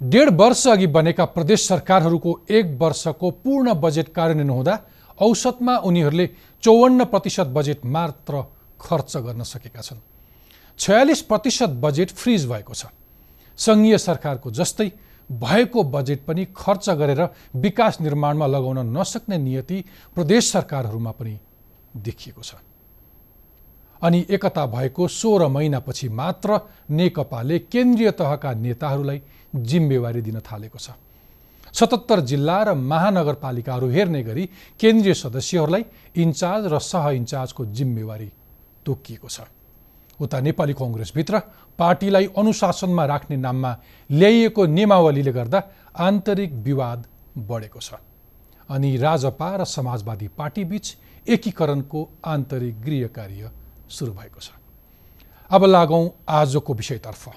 [0.00, 4.78] डेढ वर्ष अघि बनेका प्रदेश सरकारहरूको एक वर्षको पूर्ण बजेट कार्यान्वयन हुँदा
[5.20, 6.26] औसतमा उनीहरूले
[6.62, 8.42] चौवन्न प्रतिशत बजेट मात्र
[8.80, 10.00] खर्च गर्न सकेका छन्।
[10.78, 12.86] छयालिस प्रतिशत बजेट फ्रिज भएको छ।
[13.58, 14.90] सङ्घीय सरकारको जस्तै
[15.30, 17.22] भएको बजेट पनि खर्च गरेर
[17.56, 19.84] विकास निर्माणमा लगाउन नसक्ने नियति
[20.16, 21.38] प्रदेश सरकारहरूमा पनि
[21.96, 22.54] देखिएको छ।
[24.02, 29.20] अनि एकता भएको सोह्र महिनापछि मात्र नेकपाले केन्द्रीय तहका नेताहरूलाई
[29.54, 30.90] जिम्मेवारी दिन थालेको छ।
[31.72, 34.44] सतहत्तर जिल्ला र महानगरपालिकाहरू हेर्ने गरी
[34.80, 35.84] केन्द्रीय सदस्यहरूलाई
[36.16, 38.30] इन्चार्ज र सह इन्चार्जको जिम्मेवारी
[38.86, 39.40] तोकिएको छ।
[40.20, 41.38] उता नेपाली कङ्ग्रेसभित्र
[41.78, 43.76] पार्टीलाई अनुशासनमा राख्ने नाममा
[44.10, 45.60] ल्याइएको नियमावलीले गर्दा
[45.98, 47.06] आन्तरिक विवाद
[47.38, 47.94] बढेको छ।
[48.68, 50.96] अनि राजपा र समाजवादी पार्टीबीच
[51.28, 53.50] एकीकरणको आन्तरिक गृह कार्य
[53.90, 54.50] सुरु भएको छ।
[55.50, 57.28] अब लागौँ आजको विषयतर्फ।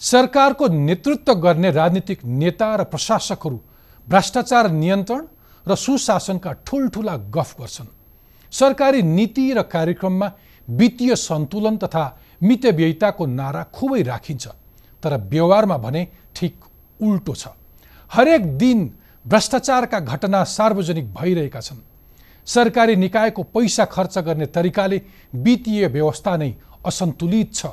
[0.00, 3.58] सरकारको नेतृत्व गर्ने राजनीतिक नेता र प्रशासकहरू
[4.06, 5.26] भ्रष्टाचार नियन्त्रण
[5.66, 7.86] र सुशासनका ठुल्ठुला गफ गर्छन्।
[8.52, 10.32] सरकारी नीति र कार्यक्रममा
[10.68, 12.04] वित्तीय सन्तुलन तथा
[12.42, 14.46] मितव्ययिताको नारा खुबै राखिन्छ
[15.02, 16.54] तर व्यवहारमा भने ठिक
[17.00, 17.48] उल्टो छ।
[18.10, 18.78] हरेक दिन
[19.24, 21.78] भ्रष्टाचारका घटना सार्वजनिक भइरहेका छन्।
[22.46, 25.00] सरकारी निकायको पैसा खर्च गर्ने तरिकाले
[25.34, 26.52] वित्तीय व्यवस्था नै
[26.86, 27.66] असन्तुलित छ।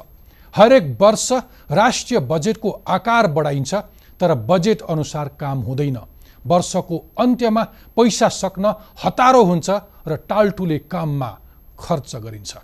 [0.53, 1.31] हरेक वर्ष
[1.71, 3.73] राष्ट्रिय बजेटको आकार बढाइन्छ
[4.19, 5.97] तर बजेट अनुसार काम हुँदैन।
[6.45, 7.63] वर्षको अन्त्यमा
[7.97, 8.73] पैसा सक्न
[9.03, 9.69] हतारो हुन्छ
[10.07, 11.29] र टालटुले काममा
[11.79, 12.55] खर्च गरिन्छ।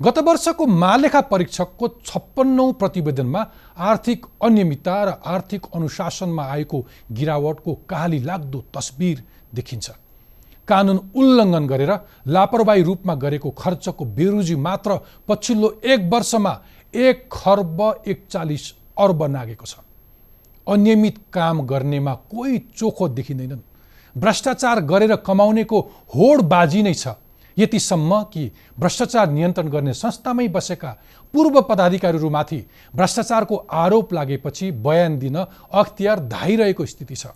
[0.00, 3.46] गत वर्षको महालेखा परीक्षकको छप्पन्नौ प्रतिवेदनमा
[3.80, 9.22] आर्थिक अनियमितता र आर्थिक अनुशासनमा आएको गिरावटको कहाली लाग्दो तस्बिर
[9.54, 9.90] देखिन्छ।
[10.68, 11.92] कानुन उल्लङ्घन गरेर
[12.26, 14.98] लापरवाही रूपमा गरेको खर्चको बेरुजी मात्र
[15.28, 16.52] पछिल्लो एक वर्षमा
[16.94, 19.74] एक खर्ब एकचालिस अर्ब नागेको छ।
[20.66, 23.60] अनियमित काम गर्नेमा कोही चोखो देखिँदैनन्।
[24.16, 25.80] भ्रष्टाचार गरेर कमाउनेको
[26.14, 27.08] होडबाजी नै छ।
[27.56, 30.90] यतिसम्म कि भ्रष्टाचार नियन्त्रण गर्ने संस्थामै बसेका
[31.34, 32.60] पूर्व पदाधिकारीहरूमाथि
[32.94, 37.26] भ्रष्टाचारको आरोप लागेपछि बयान दिन अख्तियार धाइरहेको स्थिति छ।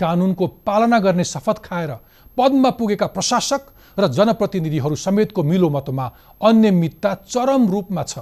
[0.00, 1.90] कानुनको पालना गर्ने शपथ खाएर
[2.36, 3.62] पदमा पुगेका प्रशासक
[3.98, 6.06] र जनप्रतिनिधिहरू समेतको मिलोमतोमा
[6.40, 8.18] अनियमितता चरम रूपमा छ।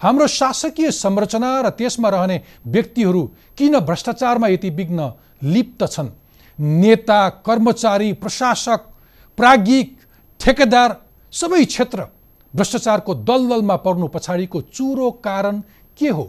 [0.00, 3.22] हाम्रो शासकीय संरचना र त्यसमा रहने व्यक्तिहरू
[3.58, 5.12] किन भ्रष्टाचारमा यति विघ्न
[5.42, 6.08] लिप्त छन्?
[6.58, 8.80] नेता कर्मचारी प्रशासक
[9.38, 9.96] प्राज्ञिक
[10.40, 10.96] ठेकेदार
[11.32, 12.06] सबै क्षेत्र
[12.54, 15.60] भ्रष्टाचारको दलदलमा पर्नु पछाडिको चुरो कारण
[15.98, 16.26] के हो?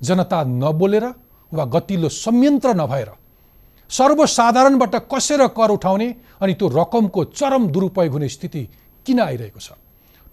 [0.00, 1.04] जनता नबोलेर
[1.52, 3.10] वा गतिलो संयन्त्र नभएर
[3.90, 6.08] सर्वसाधारणबाट कसेर कर उठाउने
[6.40, 8.62] अनि त्यो रकमको चरम दुरुपयोग हुने स्थिति
[9.06, 9.72] किन आइरहेको छ?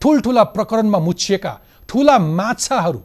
[0.02, 1.54] ठुल्ठुला प्रकरणमा मुछिएका
[1.90, 3.02] ठुला माछाहरू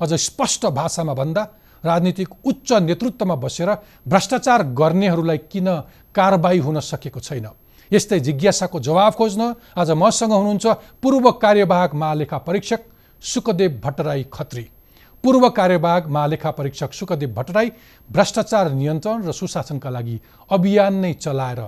[0.00, 1.42] अझ स्पष्ट भाषामा भन्दा
[1.84, 3.70] राजनीतिक उच्च नेतृत्वमा बसेर
[4.08, 5.68] भ्रष्टाचार गर्नेहरूलाई किन
[6.14, 7.46] कारबाही हुन सकेको छैन?
[7.90, 10.66] यस्तै जिज्ञासाको जवाब खोज्न आज मसँग हुनुहुन्छ
[11.02, 12.80] पूर्व कार्यवाहक महालेखा परीक्षक
[13.22, 14.64] सुखदेव भट्टराई खत्री।
[15.24, 17.70] पूर्व कार्यवाहक महालेखा परीक्षक सुखदेव भट्टराई
[18.08, 20.18] भ्रष्टाचार नियन्त्रण र सुशासनका लागि
[20.50, 21.60] अभियान नै चलाएर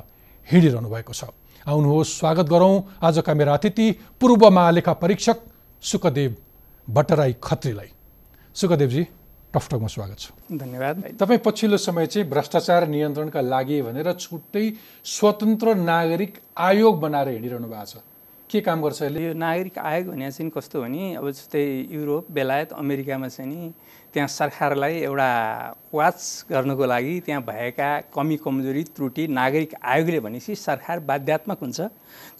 [0.48, 1.30] हिँडिरहनु भएको छ।
[1.62, 3.90] आउनुहोस् स्वागत गरौँ आजका मेरा अतिथि
[4.20, 5.38] पूर्व महालेखा परीक्षक
[5.82, 6.34] सुखदेव
[6.88, 7.90] भट्टराई खत्रीलाई।
[8.56, 9.02] सुखदेवजी
[9.54, 14.66] टफटकमा स्वागत छ। धन्यवाद। तपाईँ पछिल्लो समय चाहिँ भ्रष्टाचार नियन्त्रणका लागि भनेर छुट्टै
[15.06, 18.02] स्वतन्त्र नागरिक आयोग बनाएर हिँडिरहनु भएको छ।
[18.50, 19.26] के काम गर्छ अहिले?
[19.26, 23.72] यो नागरिक आयोग भने चाहिँ कस्तो भने अब जस्तै युरोप बेलायत अमेरिकामा चाहिँ नि
[24.12, 25.28] त्यहाँ सरकारलाई एउटा
[25.94, 31.80] वाच गर्नको लागि त्यहाँ भएका कमी कमजोरी त्रुटि नागरिक आयोगले भनेपछि सरकार बाध्यात्मक हुन्छ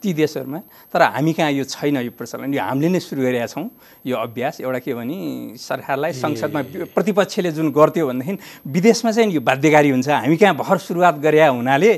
[0.03, 0.59] ती देशहरूमा।
[0.93, 3.67] तर हामी कहाँ यो छैन यो प्रचलन यो हामीले नै सुरु गरेका छौँ।
[4.07, 5.17] यो अभ्यास एउटा के भने
[5.59, 6.63] सरकारलाई संसदमा
[6.95, 8.39] प्रतिपक्षले जुन गर्थ्यो भनेदेखि
[8.71, 11.93] विदेशमा चाहिँ यो बाध्यकारी हुन्छ। हामी कहाँ भर सुरुवात गरे हुनाले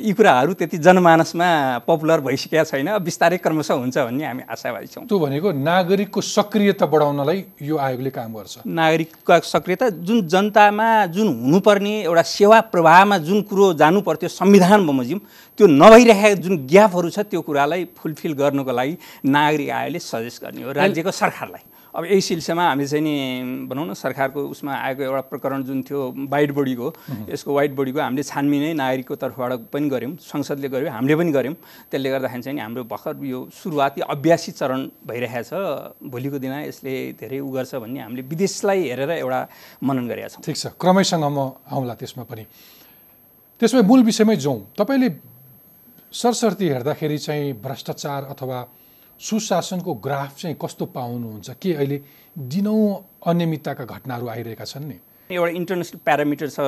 [0.00, 1.48] यी कुराहरू त्यति जनमानसमा
[1.86, 7.44] पपुलर भइसकेका छैन। बिस्तारै क्रमशः हुन्छ भन्ने हामी आशावादी छौँ। त्यो भनेको नागरिकको सक्रियता बढाउनलाई
[7.62, 10.83] यो आयोगले काम गर्छ। नागरिक नागरिकका सक्रियता जुन जनतामा
[11.14, 15.18] जुन हुनुपर्ने एउटा सेवा प्रवाहमा जुन कुरो जानु पर्थ्यो संविधान बमोजिम
[15.58, 18.96] त्यो नभइरहेको जुन ग्यापहरू छ त्यो कुरालाई फुलफिल गर्नको लागि
[19.26, 23.94] नागरिक आयोगले सजेस्ट गर्ने हो राज्यको सरकारलाई। अब यही सिलसिलामा हामी चाहिँ नि भनौँ न
[23.94, 26.86] सरकारको उसमा आएको एउटा प्रकरण जुन थियो वाइट बोडीको
[27.30, 31.54] यसको वाइट बोडीको हामीले छानबिनै नागरिकको तर्फबाट पनि गऱ्यौँ संसदले गऱ्यौँ हामीले पनि गऱ्यौँ।
[31.94, 35.50] त्यसले गर्दाखेरि चाहिँ हाम्रो भर्खर यो सुरुवाती अभ्यासी चरण भइरहेछ
[36.02, 39.40] भोलिको दिन यसले धेरै उ गर्छ भन्ने हामीले विदेशलाई हेरेर एउटा
[39.86, 42.44] मनन गरेका छौँ। ठिक छ। क्रमैसँग म आउँला त्यसमा पनि।
[43.62, 45.08] त्यसमा मूल विषयमै जाउँ। तपाईँले
[46.10, 48.58] सरसर्ती हेर्दाखेरि चाहिँ भ्रष्टाचार अथवा
[49.20, 51.50] सुशासनको ग्राफ चाहिँ कस्तो पाउनुहुन्छ?
[51.62, 52.00] के अहिले
[52.38, 52.82] दिनौँ
[53.26, 54.98] अनियमितताका घटनाहरू आइरहेका छन् नि?
[55.30, 56.60] एउटा इन्टरनेसनल प्यारामिटर छ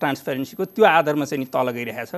[0.00, 2.12] ट्रान्सपेरेन्सीको त्यो आधारमा चाहिँ नि तल गइरहेछ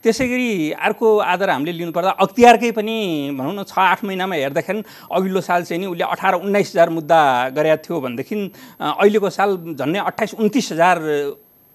[0.00, 2.96] त्यसै गरी अर्को आधार हामीले लिनुपर्दा अख्तियारकै पनि
[3.36, 4.82] भनौँ न छ आठ महिनामा हेर्दाखेरि
[5.12, 7.20] अघिल्लो साल चाहिँ नि उसले अठार उन्नाइस हजार मुद्दा
[7.52, 8.36] गरेका थियो भनेदेखि
[8.80, 10.96] अहिलेको साल झन्डै अट्ठाइस उन्तिस हजार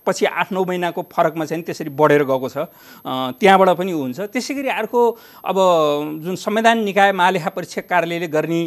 [0.10, 2.66] पछि आठ नौ महिनाको फरकमा चाहिँ त्यसरी बढेर गएको छ।
[3.38, 5.02] त्यहाँबाट पनि हुन्छ। त्यसै गरी अर्को
[5.46, 5.58] अब
[6.26, 8.62] जुन संविधान निकाय महालेखा परीक्षक कार्यालयले गर्ने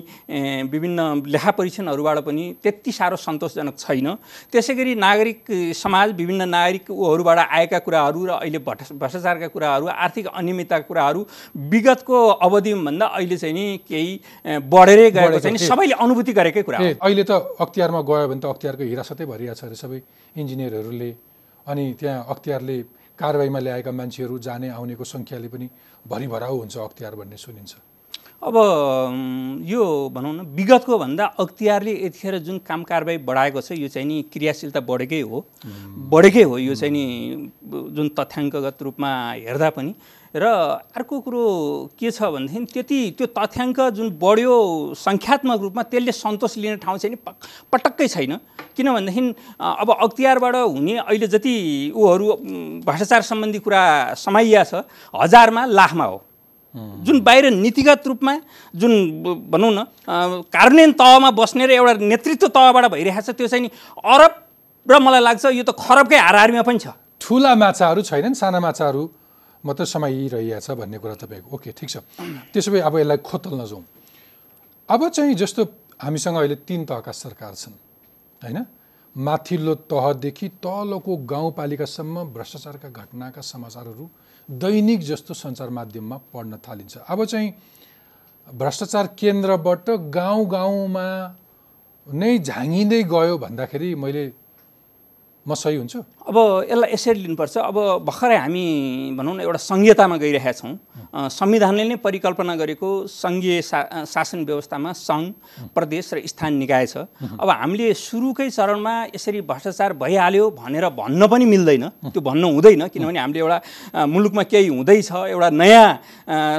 [0.71, 4.09] विभिन्न लेखा परीक्षणहरूबाट पनि त्यति साह्रो सन्तोषजनक छैन।
[4.53, 5.41] त्यसै गरी नागरिक
[5.75, 11.21] समाज विभिन्न नागरिक ऊहरूबाट आएका कुराहरू र अहिले भ्रष्टाचारका कुराहरू आर्थिक अनियमितताका कुराहरू
[11.73, 12.17] विगतको
[12.47, 14.13] अवधिभन्दा अहिले चाहिँ नि केही
[14.69, 19.25] बढेरै गएको चाहिँ सबैले अनुभूति गरेकै कुरा अहिले त अख्तियारमा गयो भने त अख्तियारको हिरासतै
[19.27, 19.99] भरिरहेको छ अरे सबै
[20.37, 21.11] इन्जिनियरहरूले।
[21.67, 22.77] अनि त्यहाँ अख्तियारले
[23.19, 25.67] कारवाहीमा ल्याएका मान्छेहरू जाने आउनेको सङ्ख्याले पनि
[26.09, 27.73] भरिभराउ हुन्छ अख्तियार भन्ने सुनिन्छ।
[28.43, 28.57] अब
[29.67, 29.83] यो
[30.15, 34.81] भनौँ न विगतको भन्दा अख्तियारले यतिखेर जुन काम कारवाही बढाएको छ यो चाहिँ नि क्रियाशीलता
[34.83, 35.45] बढेकै हो।
[36.11, 37.05] बढेकै हो यो चाहिँ नि
[37.95, 39.95] जुन तथ्याङ्कगत रूपमा हेर्दा पनि।
[40.35, 40.45] र
[40.91, 41.45] अर्को कुरो
[41.95, 44.57] के छ भनेदेखि त्यति त्यो तथ्याङ्क जुन बढ्यो
[44.99, 47.23] सङ्ख्यात्मक रूपमा त्यसले सन्तोष लिने ठाउँ चाहिँ नि
[47.71, 48.37] पटक्कै छैन।
[48.75, 49.23] किनभनेदेखि
[49.61, 51.55] अब अख्तियारबाट हुने अहिले जति
[51.95, 52.27] ऊहरू
[52.83, 53.83] भ्रष्टाचार सम्बन्धी कुरा
[54.19, 54.83] समाइया छ
[55.15, 56.19] हजारमा लाखमा हो।
[56.75, 58.35] जुन बाहिर नीतिगत रूपमा
[58.75, 58.93] जुन
[59.53, 59.81] भनौँ न
[60.49, 63.71] कार्यान्वयन तहमा बस्ने र एउटा नेतृत्व तहबाट भइरहेको छ त्यो चाहिँ नि
[64.05, 64.33] अरब
[64.87, 69.03] र मलाई लाग्छ यो त खरबकै हाराहारीमा पनि छ। ठुला माछाहरू छैनन् साना माछाहरू
[69.65, 71.97] मात्रै समाइरहेछ भन्ने कुरा तपाईँको। ओके ठिक छ।
[72.51, 73.85] त्यसो भए अब यसलाई खोतल्न जाउँ।
[74.89, 75.63] अब चाहिँ जस्तो
[76.03, 77.77] हामीसँग अहिले तिन तहका सरकार छन्
[78.43, 78.59] होइन?
[79.17, 84.05] माथिल्लो तहदेखि तलको गाउँपालिकासम्म भ्रष्टाचारका घटनाका समाचारहरू
[84.51, 87.53] दैनिक जस्तो सञ्चार माध्यममा पढ्न थालिन्छ। अब चाहिँ
[88.49, 91.07] भ्रष्टाचार केन्द्रबाट गाउँ गाउँमा
[92.07, 94.27] नै झाँगिँदै गयो भन्दाखेरि मैले
[95.43, 95.99] म सही हुन्छु?
[96.23, 96.37] अब
[96.71, 98.65] यसलाई यसरी लिनुपर्छ। अब भर्खरै हामी
[99.19, 100.79] भनौँ न एउटा सङ्घीयतामा गइरहेका छौँ।
[101.11, 107.11] संविधानले नै परिकल्पना गरेको सङ्घीय सा शासन व्यवस्थामा सङ्घ प्रदेश र स्थानीय निकाय छ।
[107.43, 111.85] अब हामीले सुरुकै चरणमा यसरी भ्रष्टाचार भइहाल्यो भनेर भन्न पनि मिल्दैन।
[112.15, 113.59] त्यो भन्न हुँदैन किनभने हामीले एउटा
[114.07, 115.89] मुलुकमा केही हुँदैछ एउटा नयाँ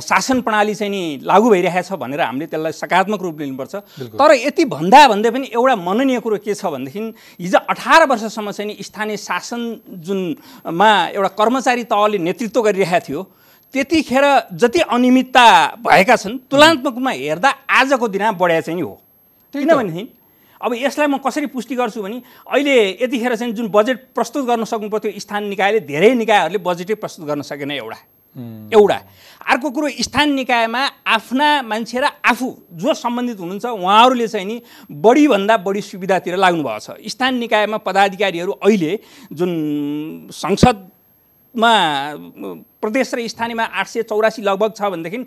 [0.03, 3.75] शासन प्रणाली चाहिँ नि लागू भइरहेछ भनेर हामीले त्यसलाई सकारात्मक रूपले लिनुपर्छ।
[4.19, 6.99] तर यति भन्दा भन्दै पनि एउटा मननीय कुरो के छ भनेदेखि
[7.39, 9.61] हिजो अठार वर्षसम्म चाहिँ स्थानीय शासन
[10.05, 13.21] जुनमा एउटा कर्मचारी तहले नेतृत्व गरिरहेको थियो
[13.73, 15.45] त्यतिखेर जति अनियमितता
[15.85, 18.93] भएका छन् तुलनात्मक रूपमा हेर्दा आजको दिनमा बढिया चाहिँ हो।
[19.53, 20.03] किनभनेदेखि
[20.61, 24.89] अब यसलाई म कसरी पुष्टि गर्छु भने अहिले यतिखेर चाहिँ जुन बजेट प्रस्तुत गर्न सक्नु
[24.89, 27.97] पर्थ्यो स्थानीय निकायले धेरै निकायहरूले बजेटै प्रस्तुत गर्न सकेन एउटा।
[28.35, 28.99] एउटा।
[29.43, 35.57] अर्को कुरो स्थानीय निकायमा आफ्ना मान्छे र आफू जो सम्बन्धित हुनुहुन्छ उहाँहरूले चाहिँ नि बढीभन्दा
[35.57, 38.99] बढी सुविधातिर लाग्नु भएको छ। स्थानीय निकायमा पदाधिकारीहरू अहिले
[39.31, 39.51] जुन
[40.31, 41.73] संसदमा
[42.81, 45.19] प्रदेश र स्थानीयमा आठ सय चौरासी लगभग छ भनेदेखि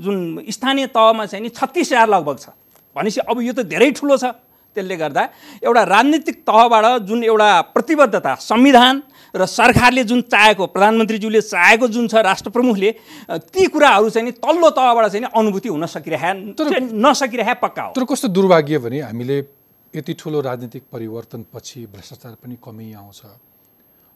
[0.00, 0.16] जुन
[0.48, 2.48] स्थानीय तहमा चाहिँ नि छत्तिस हजार लगभग छ।
[2.96, 4.32] भनेपछि अब यो त धेरै ठुलो छ।
[4.76, 5.22] त्यसले गर्दा
[5.62, 8.94] एउटा राजनीतिक तहबाट जुन एउटा प्रतिबद्धता संविधान
[9.34, 12.90] र सरकारले जुन चाहेको प्रधानमन्त्रीज्यूले चाहेको जुन छ राष्ट्र प्रमुखले
[13.50, 16.32] ती कुराहरू चाहिँ नि तल्लो तहबाट चाहिँ अनुभूति हुन सकिरहे
[16.94, 19.38] नसकिरहे पक्का हो। तर कस्तो दुर्भाग्य भने हामीले
[19.94, 23.22] यति ठुलो राजनीतिक परिवर्तनपछि भ्रष्टाचार पनि कमी आउँछ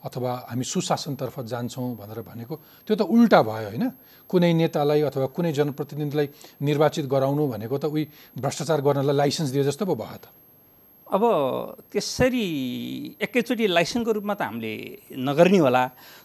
[0.03, 2.55] अथवा हामी सुशासनतर्फ जान्छौँ भनेर भनेको
[2.87, 3.85] त्यो त उल्टा भयो होइन।
[4.31, 6.29] कुनै नेतालाई अथवा कुनै जनप्रतिनिधिलाई
[6.63, 8.07] निर्वाचित गराउनु भनेको त उही
[8.39, 10.31] भ्रष्टाचार गर्नलाई लाइसेन्स दिए जस्तो पो भयो त।
[11.09, 11.23] अब
[11.93, 12.47] त्यसरी
[13.25, 14.73] एकैचोटि लाइसेन्सको रूपमा त हामीले
[15.17, 15.83] नगर्ने होला।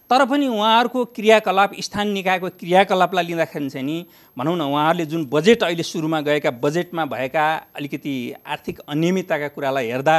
[0.10, 4.06] तर पनि उहाँहरूको क्रियाकलाप स्थानीय निकायको क्रियाकलापलाई लिँदाखेरि चाहिँ नि
[4.38, 7.46] भनौँ न उहाँहरूले जुन बजेट अहिले सुरुमा गएका बजेटमा भएका
[7.76, 8.14] अलिकति
[8.46, 10.18] आर्थिक अनियमितताका कुरालाई हेर्दा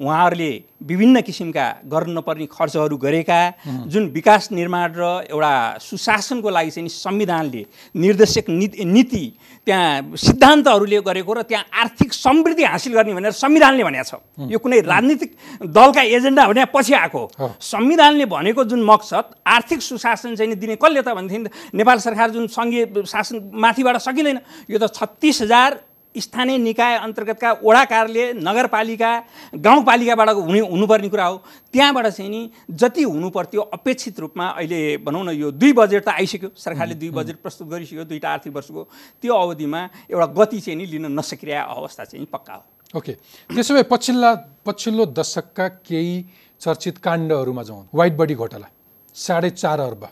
[0.00, 0.50] उहाँहरूले
[0.82, 3.40] विभिन्न किसिमका गर्नु नपर्ने खर्चहरू गरेका
[3.86, 9.24] जुन विकास निर्माण र एउटा सुशासनको लागि चाहिँ संविधानले निर्देशक नीति नीति
[9.66, 14.80] त्यहाँ सिद्धान्तहरूले गरेको र त्यहाँ आर्थिक समृद्धि हासिल गर्ने भनेर संविधानले भनेको छ। यो कुनै
[14.82, 15.30] राजनीतिक
[15.70, 17.22] दलका एजेन्डा भने पछि आएको।
[17.62, 23.02] संविधानले भनेको जुन मकसद आर्थिक सुशासन चाहिँ दिने कसले त भनेदेखि नेपाल सरकार जुन सङ्घीय
[23.06, 24.38] शासन माथिबाट सकिँदैन
[24.70, 25.80] यो त छत्तिस हजार
[26.14, 29.10] स्थानीय निकाय अन्तर्गतका वडा कार्यालय नगरपालिका
[29.56, 31.36] गाउँपालिकाबाट हुने हुनुपर्ने कुरा हो।
[31.72, 36.50] त्यहाँबाट चाहिँ नि जति हुनुपर्थ्यो अपेक्षित रूपमा अहिले भनौँ न यो दुई बजेट त आइसक्यो।
[36.52, 38.82] सरकारले दुई बजेट प्रस्तुत गरिसक्यो दुईवटा आर्थिक वर्षको।
[39.24, 39.80] त्यो अवधिमा
[40.12, 43.12] एउटा गति चाहिँ नि लिन नसकिरहेको अवस्था चाहिँ पक्का हो। ओके।
[43.56, 44.34] त्यसो भए पछिल्ला
[44.68, 46.24] पछिल्लो दशकका केही
[46.60, 48.68] चर्चित काण्डहरूमा जाउँ। वाइट बडी घोटाला।
[49.14, 50.08] साढे चार अर्ब।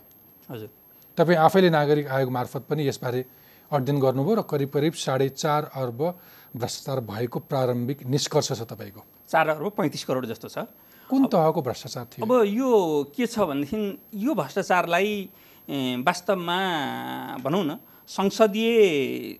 [0.49, 0.69] हजुर।
[1.19, 3.25] तपाईँ आफैले नागरिक आयोग मार्फत पनि यसबारे
[3.71, 6.01] अध्ययन गर्नुभयो र करिब करिब साढे चार अर्ब
[6.57, 10.67] भ्रष्टाचार भएको प्रारम्भिक निष्कर्ष छ तपाईँको। चार अर्ब पैँतिस करोड जस्तो छ।
[11.11, 12.27] कुन तहको भ्रष्टाचार थियो?
[12.27, 12.71] अब यो
[13.15, 13.79] के छ भनेदेखि
[14.17, 15.13] यो भ्रष्टाचारलाई
[16.03, 16.59] वास्तवमा
[17.45, 17.79] भनौँ न
[18.09, 19.39] संसदीय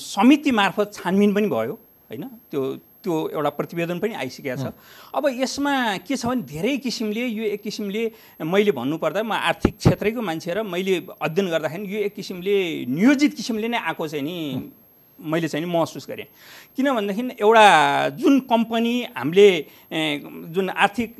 [0.00, 1.74] समिति मार्फत छानबिन पनि भयो
[2.08, 2.24] होइन?
[2.50, 2.62] त्यो
[3.04, 4.74] त्यो एउटा प्रतिवेदन पनि आइसकेको छ।
[5.14, 8.02] अब यसमा के छ भने धेरै किसिमले यो एक किसिमले
[8.42, 12.56] मैले भन्नुपर्दा म आर्थिक क्षेत्रैको मान्छे र मैले अध्ययन गर्दाखेरि यो एक किसिमले
[12.90, 14.38] नियोजित किसिमले नै आएको चाहिँ नि
[15.18, 16.26] मैले चाहिँ नि महसुस गरेँ।
[16.78, 17.66] किन भनेदेखि एउटा
[18.18, 19.48] जुन कम्पनी हामीले
[20.54, 21.14] जुन आर्थिक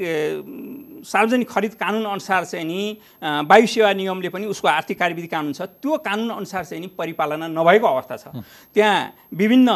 [1.03, 2.83] सार्वजनिक खरिद कानुन अनुसार चाहिँ नि
[3.23, 7.47] वायु सेवा निगमले पनि उसको आर्थिक कार्यविधि कानुन छ त्यो कानुन अनुसार चाहिँ नि परिपालना
[7.51, 8.25] नभएको अवस्था छ।
[8.75, 9.71] त्यहाँ विभिन्न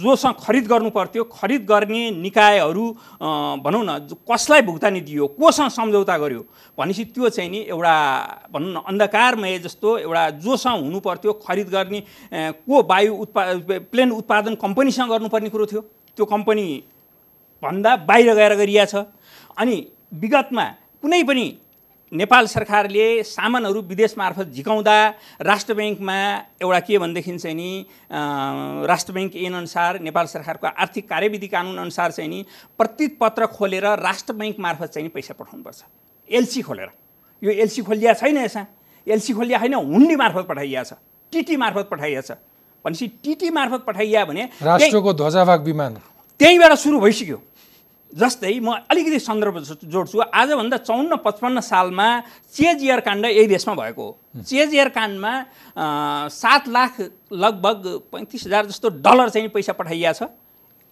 [0.00, 2.84] जोसँग खरिद गर्नु पर्थ्यो। खरिद गर्ने निकायहरू
[3.64, 3.90] भनौँ न
[4.24, 6.42] कसलाई भुक्तानी दियो कोसँग सम्झौता गर्यो
[6.78, 7.94] भनेपछि त्यो चाहिँ नि एउटा
[8.52, 12.00] भनौँ न अन्धकारमय जस्तो एउटा जोसँग हुनु पर्थ्यो। खरिद गर्ने
[12.32, 13.42] को वायु उत्पा
[13.90, 15.80] प्लेन उत्पादन कम्पनीसँग गर्नुपर्ने कुरो थियो।
[16.16, 16.66] त्यो कम्पनी
[17.62, 18.94] भन्दा बाहिर गएर गरिया छ।
[19.58, 19.76] अनि
[20.14, 20.64] विगतमा
[21.02, 21.46] कुनै पनि
[22.12, 24.94] नेपाल सरकारले सामानहरू विदेश मार्फत झिकाउँदा
[25.40, 26.16] राष्ट्र ब्याङ्कमा
[26.58, 27.86] एउटा के भनेदेखि चाहिँ नि
[28.90, 32.44] राष्ट्र ब्याङ्क ऐनअनुसार नेपाल सरकारको आर्थिक कार्यविधि कानुन अनुसार चाहिँ नि
[32.78, 35.82] प्रत्येक पत्र खोलेर राष्ट्र ब्याङ्क मार्फत चाहिँ नि पैसा पठाउनुपर्छ।
[36.30, 36.90] एलसी खोलेर।
[37.42, 38.64] यो एलसी खोलिया छैन यसमा।
[39.06, 40.98] एलसी खोलिया होइन हुन्डी मार्फत पठाइया छ।
[41.32, 42.30] टिटी मार्फत पठाइया छ।
[42.84, 45.94] भनेपछि टिटी मार्फत पठाइया भने राष्ट्रको ध्वजाभाग विमान।
[46.40, 47.38] त्यहीँबाट सुरु भइसक्यो।
[48.12, 52.06] जस्तै म अलिकति सन्दर्भ जोड्छु आजभन्दा चौन्न पचपन्न सालमा
[52.54, 55.32] चेज एयर काण्ड यही देशमा भएको हो। चेज एयर काण्डमा
[56.28, 57.00] सात लाख
[57.32, 60.22] लगभग पैँतिस हजार जस्तो डलर चाहिँ पैसा पठाइया छ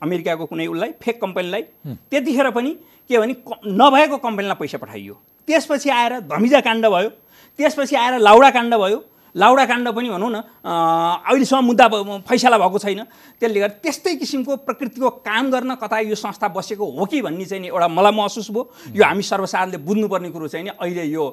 [0.02, 1.62] अमेरिकाको कुनै उसलाई फेक कम्पनीलाई।
[2.10, 2.70] त्यतिखेर पनि
[3.10, 3.34] के भने
[3.66, 5.14] नभएको कम्पनीलाई पैसा पठाइयो।
[5.48, 7.10] त्यसपछि आएर धमिजा काण्ड भयो।
[7.58, 8.98] त्यसपछि आएर लाउडा काण्ड भयो।
[9.36, 11.86] लाउडा काण्ड पनि भनौँ न अहिलेसम्म मुद्दा
[12.28, 13.00] फैसला भएको छैन।
[13.40, 17.62] त्यसले गर्दा त्यस्तै किसिमको प्रकृतिको काम गर्न कता यो संस्था बसेको हो कि भन्ने चाहिँ
[17.62, 18.62] नि एउटा मलाई महसुस भयो।
[18.94, 21.24] यो हामी सर्वसाधारणले बुझ्नुपर्ने कुरो चाहिँ नि अहिले यो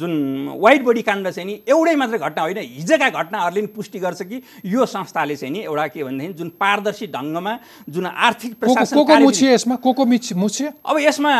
[0.00, 0.12] जुन
[0.60, 4.42] वाइट बडी काण्ड चाहिँ नि एउटै मात्रै घटना होइन हिजोका घटनाहरूले पनि पुष्टि गर्छ कि
[4.66, 7.52] यो संस्थाले चाहिँ नि एउटा के भनेदेखि जुन पारदर्शी ढङ्गमा
[7.88, 8.96] जुन आर्थिक प्रशासन
[10.86, 11.32] अब यसमा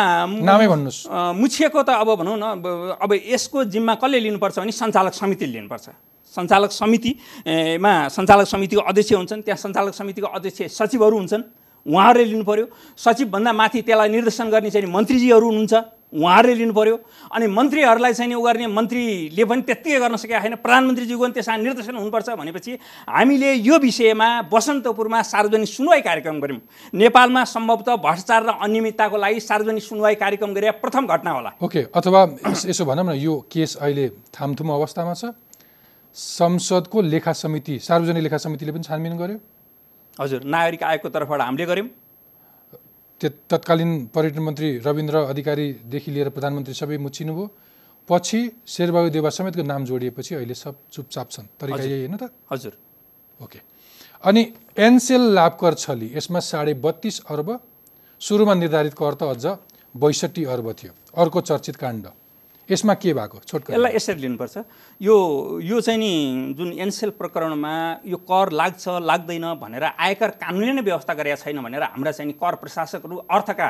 [1.36, 5.71] मुछिएको त अब भनौँ न अब- अब यसको जिम्मा कसले लिनुपर्छ भने सञ्चालक समितिले लिनुपर्छ।
[5.76, 7.14] सञ्चालक समिति
[7.46, 11.42] ए, मा सञ्चालक समितिको अध्यक्ष हुन्छन् त्यहाँ सञ्चालक समितिको अध्यक्ष सचिवहरू हुन्छन्
[11.86, 15.74] उहाँहरूले लिनु पऱ्यो सचिवभन्दा माथि त्यसलाई निर्देशन गर्ने चाहिँ मन्त्रीजीहरू हुनुहुन्छ
[16.12, 16.96] उहाँहरूले लिनु पऱ्यो
[17.34, 21.96] अनि मन्त्रीहरूलाई चाहिँ उ गर्ने मन्त्रीले पनि त्यत्तिकै गर्न सकेका छैन प्रधानमन्त्रीज्यूको पनि त्यसमा निर्देशन
[21.96, 22.72] हुनुपर्छ भनेपछि
[23.08, 26.60] हामीले यो विषयमा बसन्तपुरमा सार्वजनिक सुनवाई कार्यक्रम गऱ्यौँ।
[26.94, 32.20] नेपालमा सम्भवतः भ्रष्टाचार र अनियमितताको लागि सार्वजनिक सुनवाई कार्यक्रम गरे प्रथम घटना होला। ओके अथवा
[32.68, 35.34] यसो भनौँ न यो केस अहिले थामथुम अवस्थामा छ।
[36.16, 39.38] संसदको लेखा समिति सार्वजनिक लेखा समितिले पनि छानबिन गर्यो।
[40.16, 41.88] हजुर नागरिक आयोगको तर्फबाट हामीले गऱ्यौँ
[43.20, 47.46] त्यो तत्कालीन पर्यटन मन्त्री रविन्द्र अधिकारीदेखि लिएर प्रधानमन्त्री सबै मुछिनुभयो।
[48.08, 52.30] पछि शेरबहादुर देवा समेतको नाम जोडिएपछि अहिले सब चुपचाप छन्। तरिका यही होइन त?
[52.50, 52.72] हजुर।
[53.40, 53.58] ओके।
[54.24, 54.42] अनि
[54.76, 57.48] एनसेल लाभकर छली यसमा साढे बत्तिस अर्ब
[58.20, 59.44] सुरुमा निर्धारित कर त अझ
[59.94, 62.06] बैसठी अर्ब थियो। अर्को चर्चित काण्ड।
[62.72, 63.38] यसमा के भएको?
[63.44, 64.56] छोटकरी यसलाई यसरी लिनुपर्छ।
[65.00, 65.16] यो
[65.62, 67.72] यो चाहिँ नि जुन एनसेल प्रकरणमा
[68.06, 72.34] यो कर लाग्छ लाग्दैन भनेर आयकर कानुनले नै व्यवस्था गरेका छैन भनेर हाम्रा चाहिँ नि
[72.40, 73.68] कर प्रशासकहरू अर्थका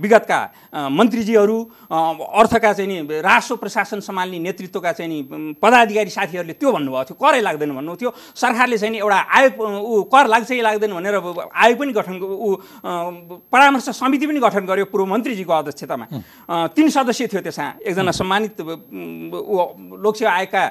[0.00, 0.40] विगतका
[0.88, 1.58] मन्त्रीजीहरू
[1.92, 5.18] अर्थका चाहिँ नि राजस्व प्रशासन सम्हाल्ने नेतृत्वका चाहिँ नि
[5.62, 10.02] पदाधिकारी साथीहरूले त्यो भन्नुभएको थियो। करै लाग्दैन भन्नु थियो। सरकारले चाहिँ नि एउटा आयोग ऊ
[10.08, 11.14] कर लाग्छ कि लाग्दैन भनेर
[11.52, 12.48] आयोग पनि गठन ऊ
[13.52, 16.06] परामर्श समिति पनि गठन गर्यो पूर्व मन्त्रीजीको अध्यक्षतामा।
[16.72, 18.60] तिन सदस्य थियो त्यसमा। एकजना सम्मानित
[19.98, 20.62] लोकसेवा आयोगका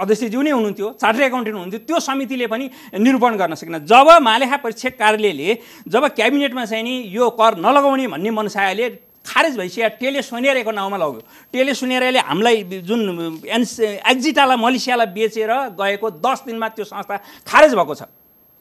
[0.00, 2.64] अध्यक्षज्यू नै हुनुहुन्थ्यो चार्टर एकाउन्टेन्ट हुनुहुन्थ्यो त्यो समितिले पनि
[2.96, 5.48] निरूपण गर्न सकेन। जब मालेखा परीक्षक कार्यालयले
[5.92, 8.88] जब क्याबिनेटमा चाहिँ नि यो कर नलगाउने भन्ने मनसायले
[9.22, 11.20] खारेज भइसक्यो टेले सोनेरेको नाउँमा लग्यो।
[11.54, 13.00] टेले सोनेराले हामीलाई जुन
[13.46, 13.70] एन्स
[14.02, 18.02] एक्जिटालाई मलेसियालाई बेचेर गएको दस दिनमा त्यो संस्था खारेज भएको छ।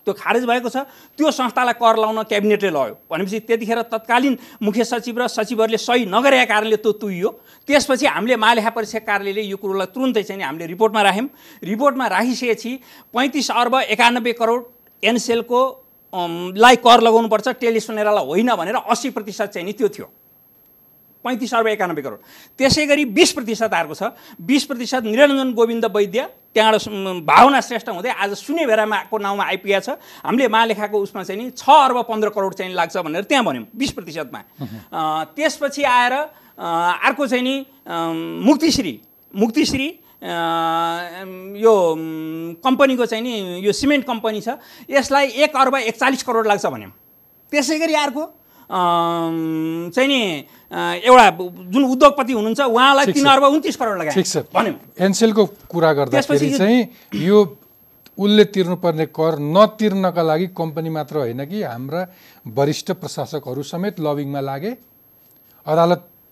[0.05, 0.77] त्यो खारेज भएको छ
[1.17, 6.45] त्यो संस्थालाई कर लाउन क्याबिनेटले लग्यो भनेपछि त्यतिखेर तत्कालीन मुख्य सचिव र सचिवहरूले सही नगरेका
[6.45, 7.29] कारणले त्यो तुइयो।
[7.67, 11.27] त्यसपछि हामीले मालेखा परीक्षक कार्यालयले यो कुरोलाई तुरुन्तै चाहिँ हामीले रिपोर्टमा राख्यौँ।
[11.63, 12.71] रिपोर्टमा राखिसकेपछि
[13.13, 14.61] पैँतिस अर्ब एकानब्बे करोड
[15.03, 15.59] एनसेलको
[16.57, 20.07] लाई कर लगाउनुपर्छ टेलिसोनेरालाई होइन भनेर अस्सी प्रतिशत चाहिँ नि त्यो थियो।
[21.23, 22.19] पैँतिस अर्ब एकानब्बे करोड।
[22.59, 24.03] त्यसै गरी बिस प्रतिशत आएको छ।
[24.41, 26.21] बिस प्रतिशत निरञ्जन गोविन्द वैद्य
[26.53, 29.89] त्यहाँबाट भावना श्रेष्ठ हुँदै आज सुने भेरामाको नाउँमा आइपुगेको छ।
[30.25, 33.91] हामीले महालेखाको उसमा चाहिँ नि छ अर्ब पन्ध्र करोड चाहिँ लाग्छ भनेर त्यहाँ भन्यौँ बिस
[33.91, 34.39] प्रतिशतमा।
[35.37, 36.13] त्यसपछि आएर
[36.57, 37.55] अर्को चाहिँ नि
[38.43, 38.93] मुक्तिश्री
[39.33, 39.87] मुक्तिश्री
[41.57, 41.73] यो
[42.61, 44.59] कम्पनीको चाहिँ नि यो सिमेन्ट कम्पनी छ।
[44.89, 46.91] यसलाई एक अर्ब एकचालिस करोड लाग्छ भन्यौँ।
[47.51, 48.23] त्यसै गरी अर्को
[48.71, 50.21] चाहिँ नि
[51.03, 51.29] एउटा
[51.71, 56.49] जुन उद्योगपति हुनुहुन्छ उहाँलाई तिन। अर्ब उन्तिस करोड लगाए ठिक छ। भन्यौँ। एनसेलको कुरा गर्दाखेरि
[56.57, 56.79] चाहिँ
[57.19, 57.37] यो
[58.17, 62.01] उसले तिर्नुपर्ने कर नतिर्नका लागि कम्पनी मात्र होइन कि हाम्रा
[62.47, 64.71] वरिष्ठ प्रशासकहरू समेत लबिङमा लागे।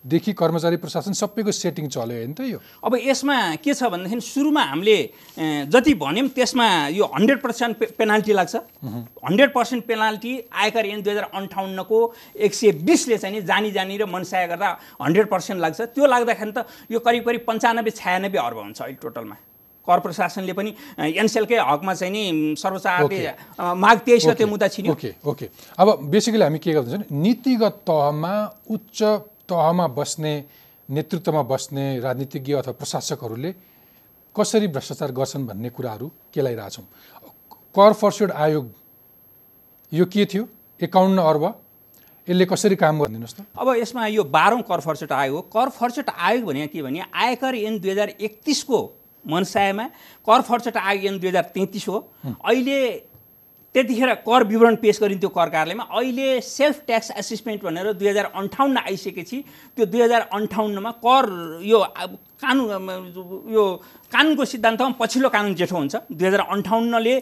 [0.00, 2.58] अदालतदेखि कर्मचारी प्रशासन सबैको सेटिङ चल्यो होइन त यो?
[2.84, 4.96] अब यसमा के छ भनेदेखि सुरुमा हामीले
[5.68, 11.12] जति भन्यौँ त्यसमा यो हन्ड्रेड पर्सेन्ट पे पेनाल्टी लाग्छ। हन्ड्रेड पर्सेन्ट पेनाल्टी आयकर ऐन दुई
[11.12, 11.98] हजार अन्ठाउन्नको
[12.32, 14.68] एक सय बिसले चाहिँ नि जानी जानी र मनसाय गर्दा
[15.04, 19.36] हन्ड्रेड पर्सेन्ट लाग्छ। त्यो लाग्दाखेरि त यो करिब करिब पन्चानब्बे छयानब्बे अर्ब हुन्छ अहिले टोटलमा।
[19.88, 24.92] कर प्रशासनले पनि एनसेलकै हकमा चाहिँ नि सर्वोच्च आयोगले अ, माघ तेइस गते मुद्दा छिन्यो।
[24.92, 25.46] Okay okay.
[25.76, 28.34] अब बेसिकली हामी के गर्दैछौँ नीतिगत तहमा
[28.70, 29.00] उच्च
[29.50, 30.32] तहमा बस्ने
[30.88, 33.50] नेतृत्वमा बस्ने राजनीतिज्ञ अथवा प्रशासकहरूले
[34.36, 36.86] कसरी भ्रष्टाचार गर्छन् भन्ने कुराहरू केलाइरहेछौँ।
[37.74, 38.70] कर फर्सुड आयोग
[39.92, 40.44] यो के थियो?
[40.80, 41.44] एकाउन्न अर्ब।
[42.28, 46.08] यसले कसरी काम गरिदिनुहोस् त। अब यसमा यो बाह्रौँ कर फर्चट आयोग हो। कर फर्चट
[46.10, 48.78] आयोग भने के भने आयकर ऐन दुई हजार एकतिसको
[49.24, 49.84] मनसायमा
[50.26, 52.78] कर फर्चट आयोग ऐन दुई हजार तेत्तिस हो। अहिले
[53.74, 58.78] त्यतिखेर कर विवरण पेस गरिन्थ्यो कर कार्यालयमा अहिले सेल्फ ट्याक्स एसेसमेन्ट भनेर दुई हजार अन्ठाउन्न
[58.84, 59.42] आइसकेपछि
[59.76, 61.28] त्यो दुई हजार अन्ठाउन्नमा कर
[61.64, 61.84] यो
[62.42, 63.64] कानुन यो
[64.12, 67.14] कानुनको सिद्धान्तमा पछिल्लो कानुन जेठो हुन्छ। दुई हजार अन्ठाउन्नले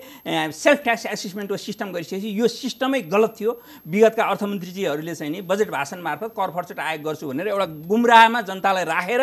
[0.54, 3.50] सेल्फ ट्याक्स एसेसमेन्टको सिस्टम गरिसकेपछि यो सिस्टमै गलत थियो।
[3.86, 8.84] विगतका अर्थमन्त्रीजीहरूले चाहिँ नि बजेट भाषण मार्फत कर फर्चट आयोग गर्छु भनेर एउटा गुमराहमा जनतालाई
[8.84, 9.22] राखेर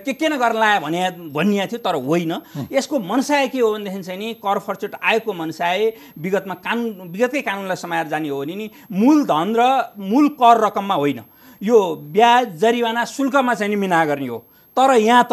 [0.00, 1.00] के के न गर्न लायो भने
[1.36, 2.32] भनिएको थियो तर होइन।
[2.72, 7.76] यसको मनसाय के हो भनेदेखि चाहिँ नि कर फर्चट आयोगको मनसाय विगतमा कानुन विगतकै कानुनलाई
[7.76, 9.60] समाएर जाने हो भने नि मूलधन र
[10.00, 11.20] मूल कर रकममा होइन।
[11.60, 11.78] यो
[12.08, 14.38] ब्याज जरिवाना शुल्कमा चाहिँ नि मिना गर्ने हो।
[14.76, 15.26] तर यहाँ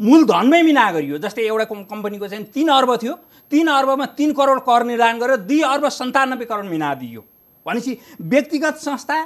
[0.00, 3.14] मूलधनमै मिना गरियो। जस्तै एउटा कम्- कम्पनीको चाहिँ तिन अर्ब थियो।
[3.50, 7.24] तिन अर्बमा तिन करोड कर निर्धारण गरेर दुई अर्ब सन्तानब्बे करोड मिना दियो
[7.66, 9.16] भनेपछि व्यक्तिगत संस्था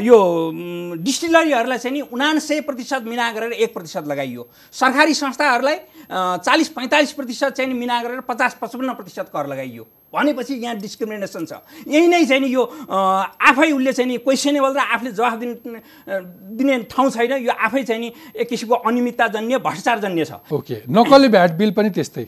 [0.00, 0.18] यो
[0.98, 5.76] डिस्टिलरीहरूलाई चाहिँ नि उनान्सय प्रतिशत मिना गरेर एक प्रतिशत लगाइयो। सरकारी संस्थाहरूलाई
[6.42, 11.52] चालिस पैँतालिस प्रतिशत चाहिँ मिना गरेर पचास पचपन्न प्रतिशत कर लगाइयो। भनेपछि यहाँ डिस्क्रिमिनेसन छ।
[11.84, 15.76] यही नै चाहिँ नि यो आफै उसले चाहिँ नि क्वेसनेबल र आफूले जवाफ दिने
[16.56, 18.08] दिने ठाउँ छैन। यो आफै चाहिँ नि
[18.40, 22.24] एक किसिमको अनियमितताजन्य भ्रष्टाचारजन्य छ। ओके। नक्कली भ्याट बिल पनि त्यस्तै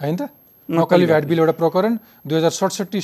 [0.00, 0.16] होइन?
[0.16, 0.22] त
[0.68, 1.92] नक्कली भ्याट बिल। एउटा प्रकरण
[2.24, 3.00] दुई हजार सडसठी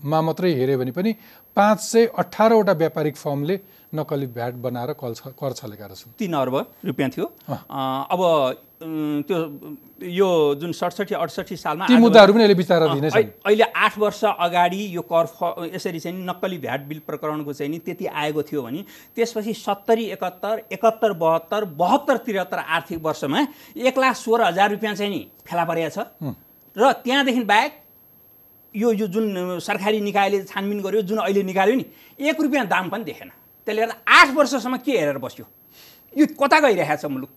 [0.00, 1.12] सालकोमा मात्रै हेऱ्यो भने पनि
[1.56, 3.56] पाँच सय अठारवटा व्यापारिक फर्मले
[3.92, 7.26] नक्कली भ्याट बनाएर कल कर छलेका रहेछन्। तिन अर्ब रुपियाँ थियो।
[7.68, 8.20] अब
[8.80, 9.38] त्यो
[10.00, 14.80] यो जुन सडसठी अडसठी सालमा ती मुद्दाहरू पनि यसले विचार अहिले अहिले आठ वर्ष अगाडि
[14.96, 18.84] यो कर फ यसरी चाहिँ नक्कली भ्याट बिल प्रकरणको चाहिँ नि त्यति आएको थियो भने
[19.16, 25.12] त्यसपछि सत्तरी एकहत्तर एकहत्तर बहत्तर बहत्तर त्रिहत्तर आर्थिक वर्षमा एक लाख सोह्र हजार रुपियाँ चाहिँ
[25.12, 26.34] नि फेला परेको छ।
[26.76, 27.72] र त्यहाँदेखि बाहेक
[28.74, 31.84] यो यो जुन सरकारी निकायले छानबिन गर्यो जुन अहिले निकाल्यो नि
[32.28, 33.30] एक रुपियाँ दाम पनि देखेन।
[33.66, 35.44] त्यसले गर्दा आठ वर्षसम्म के हेरेर बस्यो?
[36.14, 37.30] यो कता गइरहेको छ मुलुक?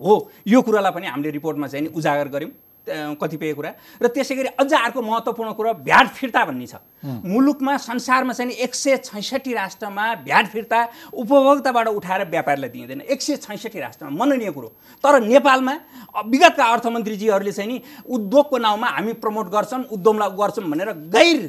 [0.00, 2.50] हो यो कुरालाई पनि हामीले रिपोर्टमा चाहिँ नि उजागर गऱ्यौँ।
[2.86, 3.70] कतिपय कुरा।
[4.02, 8.74] र त्यसै गरी अझ अर्को महत्त्वपूर्ण कुरा भ्याट फिर्ता भन्ने छ। मुलुकमा संसारमा चाहिँ एक
[8.74, 10.78] सय छैसठी राष्ट्रमा भ्याट फिर्ता
[11.12, 14.68] उपभोक्ताबाट उठाएर व्यापारीलाई दिइँदैन। एक सय छैसठी राष्ट्रमा मननीय कुरो।
[15.04, 15.74] तर नेपालमा
[16.26, 21.40] विगतका अर्थमन्त्रीजीहरूले चाहिँ नि उद्योगको नाउँमा हामी प्रमोट गर्छौँ उद्यमलाई गर्छौँ भनेर गैर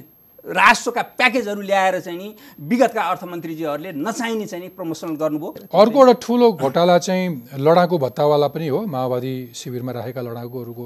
[0.46, 2.28] राष्ट्रका प्याकेजहरू ल्याएर चाहिँ नि
[2.68, 8.68] विगतका अर्थमन्त्रीजीहरूले नचाहिने चाहिँ नि प्रमोसन गर्नुभयो। अर्को एउटा ठुलो घोटाला चाहिँ लडाकु भत्तावाला पनि
[8.68, 10.86] हो माओवादी शिविरमा राखेका लडाकुहरूको।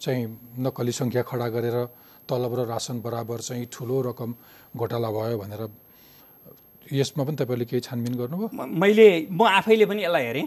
[0.00, 0.24] चाहिँ
[0.64, 1.76] नक्कली सङ्ख्या खडा गरेर
[2.28, 4.30] तलब र रासन बराबर चाहिँ ठुलो रकम
[4.76, 5.62] घोटाला भयो भनेर
[6.92, 8.48] यसमा पनि तपाईँले केही छानबिन गर्नुभयो?
[8.82, 10.46] मैले म आफैले पनि यसलाई हेरेँ।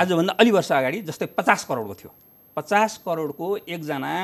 [0.00, 2.10] आजभन्दा अलि वर्ष अगाडि जस्तै पचास करोडको थियो।
[2.56, 4.14] पचास करोडको एकजना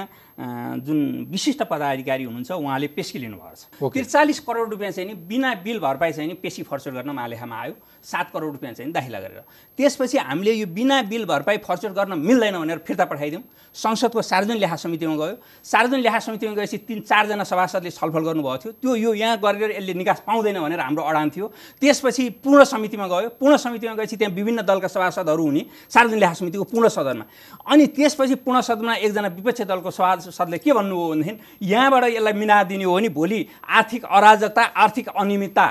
[0.82, 5.54] जुन विशिष्ट पदाधिकारी हुनुहुन्छ उहाँले पेसी लिनुभएको छ। ओके। त्रिचालिस करोड रुपियाँ चाहिँ नि बिना
[5.60, 9.44] बिल भरपाई चाहिँ नि पेसी फर्चर गर्न मालेखामा आयो। सात करोड रुपियाँ चाहिँ दाखिला गरेर।
[9.78, 13.42] त्यसपछि हामीले यो बिना बिल भरपाई फर्चर गर्न मिल्दैन भनेर फिर्ता पठाइदिउँ
[13.76, 18.72] संसदको सार्वजनिक लेखा समितिमा गयो। सार्वजनिक लेखा समितिमा गएपछि तिन चारजना सभासदले छलफल गर्नुभएको थियो।
[18.72, 21.46] त्यो यो यहाँ गरेर यसले निकास पाउँदैन भनेर हाम्रो अडान थियो।
[21.80, 26.64] त्यसपछि पूर्ण समितिमा गयो। पूर्ण समितिमा गएपछि त्यहाँ विभिन्न दलका सभासदहरू हुने सार्वजनिक लेखा समितिको
[26.64, 27.24] पूर्ण सदनमा।
[27.64, 32.84] अनि त्यसपछि पूर्ण सदनमा एकजना विपक्ष दलको सभासदले के भन्नुभयो भनेदेखि यहाँबाट यसलाई मिना दिने
[32.84, 35.66] हो भने भोलि आर्थिक अराजकता आर्थिक अनियमितता।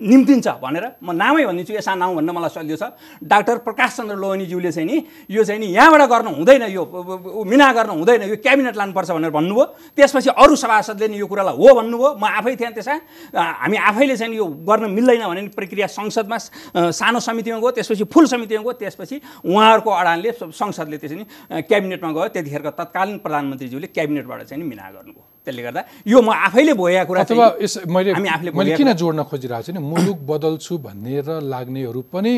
[0.00, 2.84] निम्तिन्छ भनेर म नामै भनिदिन्छु यसमा नाउँ भन्न मलाई सल्यो छ।
[3.22, 4.96] डाक्टर प्रकाश चन्द्र लोहनीज्यूले चाहिँ नि
[5.30, 6.82] यो चाहिँ नि यहाँबाट गर्नु हुँदैन यो
[7.44, 9.64] मिना गर्नु हुँदैन। यो क्याबिनेट लानुपर्छ भनेर भन्नुभयो।
[9.98, 12.96] त्यसपछि अरू सभासदले नि यो कुरालाई हो भन्नुभयो। म आफै थिएँ त्यसमा।
[13.34, 16.38] हामी आफैले चाहिँ यो गर्न मिल्दैन भन्ने प्रक्रिया संसदमा
[16.94, 21.24] सानो समितिमा गयो। त्यसपछि फुल समितिमा गयो। त्यसपछि उहाँहरूको अडानले संसदले त्यसरी
[21.66, 26.72] क्याबिनेटमा गयो। त्यतिखेरको तत्कालीन प्रधानमन्त्रीज्यूले क्याबिनेटबाट चाहिँ नि मिना गर्नुभयो। त्यसले गर्दा यो म आफैले
[26.74, 27.46] भोगेको कुरा अथवा
[27.94, 28.10] मैले
[28.50, 29.80] मैले किन जोड्न खोजिरहेको छु नि?
[29.92, 32.32] मुलुक बदल्छु भनेर लाग्नेहरू पनि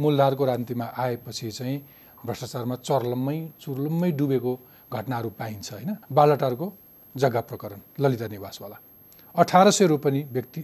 [0.00, 1.76] मूलधारको रान्तिमा आएपछि चाहिँ
[2.26, 4.52] भ्रष्टाचारमा चर्लम्मै चुर्लुम्मै डुबेको
[4.92, 5.90] घटनाहरू पाइन्छ होइन?
[6.12, 6.66] बालटारको
[7.14, 8.76] जग्गा प्रकरण ललिता निवासवाला।
[9.34, 10.60] अठार सय रुपियाँ पनि व्यक्ति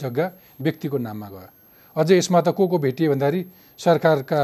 [0.00, 0.26] जग्गा
[0.60, 1.50] व्यक्तिको नाममा गयो।
[1.96, 3.40] अझै यसमा त को को भेटिए भन्दाखेरि
[3.78, 4.40] सरकारका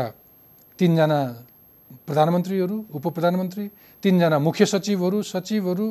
[0.79, 1.21] तिनजना
[2.07, 3.65] प्रधानमन्त्रीहरू उप प्रधानमन्त्री
[4.03, 5.87] तिनजना मुख्य सचिवहरू सचिवहरू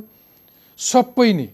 [0.80, 1.48] सबै नै।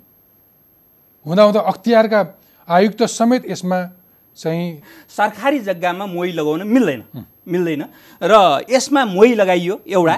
[1.26, 2.20] हुँदाहुँदा अख्तियारका
[2.68, 3.80] आयुक्त समेत यसमा
[4.38, 7.02] चाहिँ सरकारी जग्गामा मोही लगाउन मिल्दैन।
[7.48, 7.84] मिल्दैन।
[8.22, 8.34] र
[8.70, 10.16] यसमा मोही लगाइयो एउटा।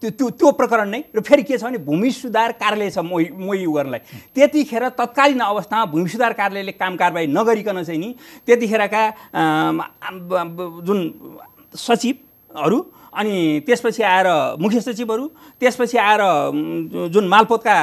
[0.00, 3.30] त्यो त्यो त्यो प्रकरण नै। र फेरि के छ भने भूमि सुधार कार्यालय छ मोही
[3.30, 4.00] मोही गर्नलाई।
[4.34, 8.10] त्यतिखेर तत्कालीन अवस्थामा भूमि सुधार कार्यालयले काम कारबाही नगरिकन चाहिँ नि
[8.46, 9.02] त्यतिखेरका
[10.84, 10.98] जुन
[11.78, 12.78] सचिवहरू
[13.14, 15.24] अनि त्यसपछि आएर मुख्य सचिवहरू
[15.60, 16.22] त्यसपछि आएर
[17.14, 17.76] जुन मालपोतका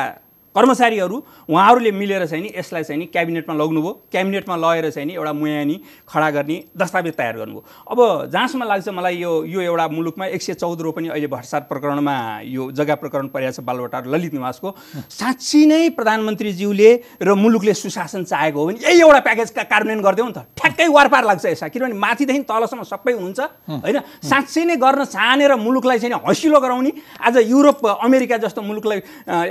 [0.58, 1.18] कर्मचारीहरू
[1.50, 5.76] उहाँहरूले मिलेर चाहिँ नि यसलाई चाहिँ नि क्याबिनेटमा लग्नुभयो। क्याबिनेटमा लगेर चाहिँ नि एउटा मुयानी
[6.10, 8.00] खडा गर्ने दस्तावेज तयार गर्नुभयो। अब
[8.34, 12.16] जहाँसम्म लाग्छ मलाई यो यो एउटा मुलुकमा एक सय चौध पनि अहिले भ्रष्टाचार प्रकरणमा
[12.50, 14.70] यो जग्गा प्रकरण परिरहेको छ बालबटार ललित निवासको।
[15.10, 16.92] साँच्ची नै प्रधानमन्त्रीज्यूले
[17.22, 21.24] र मुलुकले सुशासन चाहेको हो भने यही एउटा प्याकेजका कार्यान्वयन गरिदेऊ नि त। ठ्याक्कै वारपार
[21.30, 23.40] लाग्छ यसमा किनभने माथिदेखि तलसम्म सबै हुनुहुन्छ
[23.86, 23.98] होइन?
[24.26, 26.92] साँच्चै नै गर्न चाहने र मुलुकलाई चाहिँ हँसिलो गराउने
[27.22, 29.00] आज युरोप अमेरिका जस्तो मुलुकलाई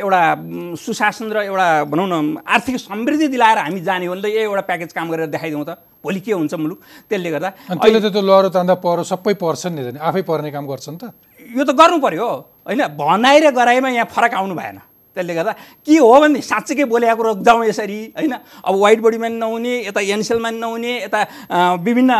[0.02, 0.20] एउटा
[0.96, 4.64] सुशासन र एउटा भनौँ न आर्थिक समृद्धि दिलाएर हामी जाने हो भने त यही एउटा
[4.64, 6.78] प्याकेज काम गरेर देखाइदिउँ त। भोलि के हुन्छ मुलुक?
[7.10, 10.64] त्यसले गर्दा त्यसले त त्यो लहरो तान्दा पहरो सबै पर्छन् नि नि। आफै पर्ने काम
[10.64, 11.12] गर्छन् त।
[11.52, 12.28] यो त गर्नु पर्यो
[12.64, 14.78] होइन भनाइ र गराइमा यहाँ फरक आउनु भएन।
[15.16, 15.52] त्यसले गर्दा
[15.84, 18.34] के हो भने साँच्चीकै बोलेको कुरो जाउँ यसरी होइन?
[18.64, 21.20] अब वाइट बडीमा नि नहुने यता एनसेलमा नि नहुने यता
[21.80, 22.12] विभिन्न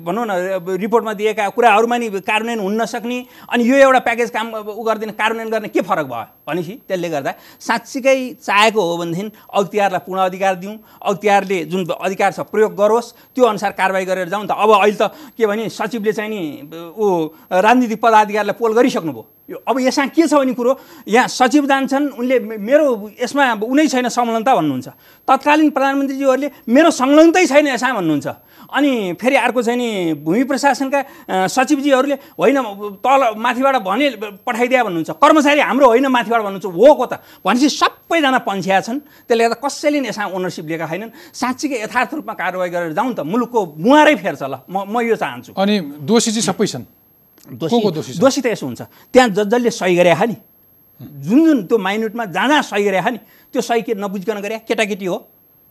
[0.00, 0.32] भनौँ न
[0.80, 3.18] रिपोर्टमा दिएका कुराहरूमा नि कार्यान्वयन हुन नसक्ने
[3.52, 6.37] अनि यो एउटा प्याकेज काम उ गरिदिने कार्यान्वयन गर्ने के फरक भयो?
[6.48, 12.40] भनेपछि त्यसले गर्दा साँच्चीकै चाहेको हो भनेदेखि अख्तियारलाई पूर्ण अधिकार दिउँ। अख्तियारले जुन अधिकार छ
[12.48, 16.30] प्रयोग गरोस्। त्यो अनुसार कारवाही गरेर जाउँ। त अब अहिले त के भने सचिवले चाहिँ
[16.32, 16.40] नि
[16.96, 17.04] ऊ
[17.52, 20.72] राजनीतिक पदाधिकारीलाई पोल गरिसक्नुभयो। यो अब यसमा के छ भने कुरो?
[21.08, 24.88] यहाँ सचिव जान्छन्। उनले मेरो यसमा उनै छैन संलग्नता भन्नुहुन्छ।
[25.28, 28.28] तत्कालीन प्रधानमन्त्रीज्यूहरूले मेरो संलग्नतै छैन यसमा भन्नुहुन्छ।
[28.68, 29.88] अनि फेरि अर्को चाहिँ नि
[30.20, 31.00] भूमि प्रशासनका
[31.48, 32.56] सचिवजीहरूले होइन
[33.00, 34.06] तल माथिबाट भने
[34.44, 37.12] पठाइदिया भन्नुहुन्छ। कर्मचारी हाम्रो होइन माथिबाट भन्नुहुन्छ। हो को त?
[37.44, 42.34] भनेपछि सबैजना पन्छ्या छन्। त्यसले गर्दा कसैले नि यसमा ओनरसिप लिएका छैनन्। साँच्चीकै यथार्थ रूपमा
[42.36, 46.46] कारवाही गरेर जाउँ त। मुलुकको मुहारै फेर्छ ल। म म यो चाहन्छु। अनि दोषी चाहिँ
[46.52, 46.84] सबै छन्?
[47.48, 48.20] दोषी?
[48.20, 50.36] दोषी त यसो हुन्छ। त्यहाँ ज जसले सही गरे नि
[51.00, 53.18] जुन जुन त्यो माइन्युटमा जहाँ जहाँ सही गरे नि
[53.54, 54.58] त्यो सही के नबुझिकन गरे?
[54.68, 55.16] केटाकेटी हो।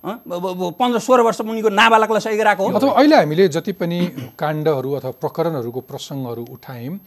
[0.04, 4.00] पन्ध्र सोह्र वर्ष मुनिको नाबालकलाई सही गराएको हो। अथवा अहिले हामीले जति पनि
[4.40, 6.98] काण्डहरू अथवा प्रकरणहरूको प्रसङ्गहरू उठायौँ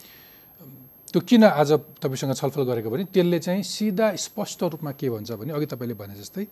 [1.12, 1.70] त्यो किन आज
[2.02, 6.14] तपाईँसँग छलफल गरेको भने त्यसले चाहिँ सिधा स्पष्ट रूपमा के भन्छ भने अघि तपाईँले भने
[6.14, 6.46] जस्तै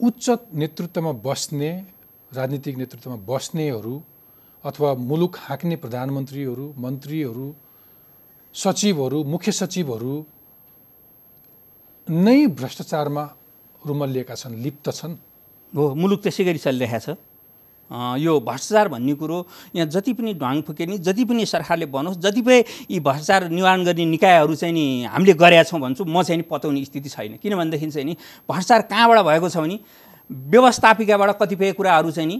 [0.00, 1.70] उच्च नेतृत्वमा बस्ने
[2.32, 3.94] राजनीतिक नेतृत्वमा बस्नेहरू
[4.64, 7.46] अथवा मुलुक हाँक्ने प्रधानमन्त्रीहरू मन्त्रीहरू
[8.54, 10.14] सचिवहरू मुख्य सचिवहरू
[12.08, 13.24] नै भ्रष्टाचारमा
[13.86, 15.16] रुमल्लिएका छन् लिप्त छन्।
[15.72, 17.16] हो मुलुक त्यसै गरी चलिरहेको छ
[18.20, 19.36] यो भ्रष्टाचार भन्ने कुरो
[19.76, 22.40] यहाँ जति पनि ढाङ फुकेर्ने जति पनि सरकारले बनोस् जति
[22.90, 26.84] यी भ्रष्टाचार निवारण गर्ने निकायहरू चाहिँ नि हामीले गरेका छौँ भन्छु म चाहिँ नि पताउने
[26.84, 29.78] स्थिति छैन। किन भनेदेखि चाहिँ नि भ्रष्टाचार कहाँबाट भएको छ भने
[30.30, 32.36] व्यवस्थापिकाबाट कतिपय कुराहरू चाहिँ नि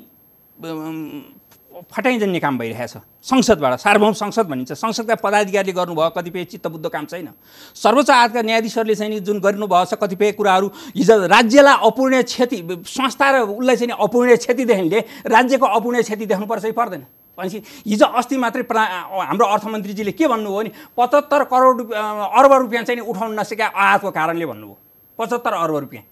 [1.78, 2.90] अम, फटाइजन्य काम भइरहेछ।
[3.22, 7.28] संसदबाट सार्वभौम संसद भनिन्छ। संसदका पदाधिकारीले गर्नुभयो कतिपय चित्तबुद्ध काम छैन।
[7.74, 13.30] सर्वोच्च आयोगका न्यायाधीशहरूले चाहिँ नि जुन गर्नुभएको छ कतिपय कुराहरू हिजो राज्यलाई अपूर्णीय क्षति संस्था
[13.30, 17.06] र उसलाई चाहिँ अपूर्णीय क्षतिदेखिले राज्यको अपूर्णीय क्षति देख्नुपर्छ कि पर्दैन।
[17.38, 18.82] भनेपछि हिजो अस्ति मात्रै प्रा
[19.22, 24.46] हाम्रो अर्थमन्त्रीजीले के भन्नुभयो भने पचहत्तर करोड रुपियाँ अर्ब रुपियाँ चाहिँ उठाउन नसकेका आयातको कारणले
[24.46, 24.76] भन्नुभयो।
[25.18, 26.04] पचहत्तर अर्ब रुपियाँ।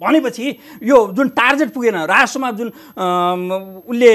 [0.00, 0.46] भनेपछि
[0.82, 2.68] यो जुन टार्गेट पुगेन राजस्वमा जुन
[3.86, 4.14] उसले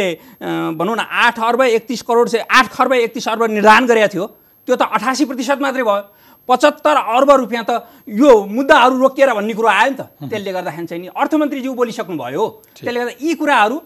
[0.79, 4.25] भनौँ न आठ अर्ब एकतिस करोड चाहिँ आठ खर्ब एकतिस अर्ब निर्धारण गरेको थियो
[4.67, 6.03] त्यो त अठासी प्रतिशत मात्रै भयो।
[6.49, 7.71] पचहत्तर अर्ब रुपियाँ त
[8.07, 12.43] यो मुद्दाहरू रोकिएर भन्ने कुरो आयो नि त। त्यसले गर्दाखेरि चाहिँ नि अर्थमन्त्रीज्यू बोलिसक्नुभयो।
[12.79, 13.77] त्यसले गर्दा यी कुराहरू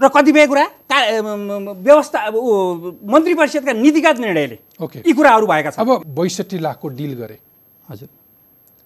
[0.00, 0.98] र कतिपय कुरा का
[1.80, 2.52] व्यवस्था अब ऊ
[3.04, 7.36] मन्त्री परिषदका नीतिगत निर्णयले ओके। यी कुराहरू भएका छन्। अब बैसठी लाखको डिल गरे।
[7.88, 8.08] हजुर।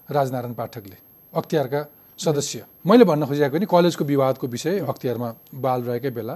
[0.08, 1.80] राजनारायण पाठकले। अख्तियारका
[2.18, 6.34] सदस्य। मैले भन्न खोजेको नि कलेजको विवादको विषय अख्तियारमा बाल रहेकै बेला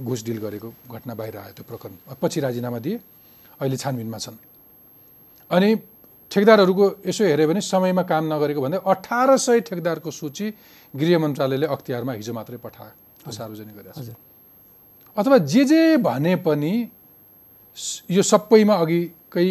[0.00, 2.96] घुस डिल गरेको घटना बाहिर आयो त्यो प्रकरण। पछि राजीनामा दिए
[3.60, 4.36] अहिले छानबिनमा छन्।
[5.50, 5.68] अनि
[6.30, 10.46] ठेकदारहरूको यसो हेऱ्यो भने समयमा काम नगरेको भन्दा अठार सय ठेकदारको सूची
[10.94, 14.10] गृह मन्त्रालयले अख्तियारमा हिजो मात्रै पठायो। सार्वजनिक गरेको छ
[15.16, 16.72] अथवा जे जे भने पनि
[18.10, 19.48] यो सबैमा अघिकै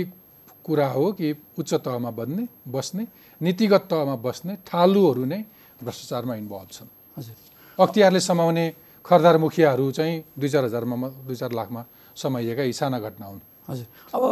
[0.66, 3.04] कुरा हो कि उच्च तहमा बन्ने बस्ने
[3.42, 5.42] नीतिगत तहमा बस्ने ठालुहरू नै
[5.84, 7.36] भ्रष्टाचारमा इन्भल्भ छन्। हजुर।
[7.80, 8.66] अख्तियारले समाउने
[9.06, 10.96] खरदार मुखियाहरू चाहिँ दुई चार हजारमा
[11.28, 11.82] दुई चार लाखमा
[12.16, 14.24] समाइएका यी साना घटना हुन्। हजुर। अब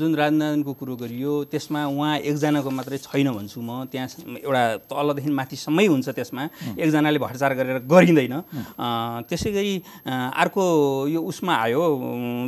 [0.00, 4.08] जुन राजनारायणको कुरो गरियो त्यसमा उहाँ एकजनाको मात्रै छैन भन्छु म। त्यहाँ
[4.40, 6.42] एउटा तलदेखि माथिसम्मै हुन्छ त्यसमा।
[6.80, 8.34] एकजनाले भ्रष्टाचार गरेर गरिँदैन।
[9.28, 9.74] त्यसै गरी
[10.08, 10.64] अर्को
[11.12, 11.82] यो उसमा आयो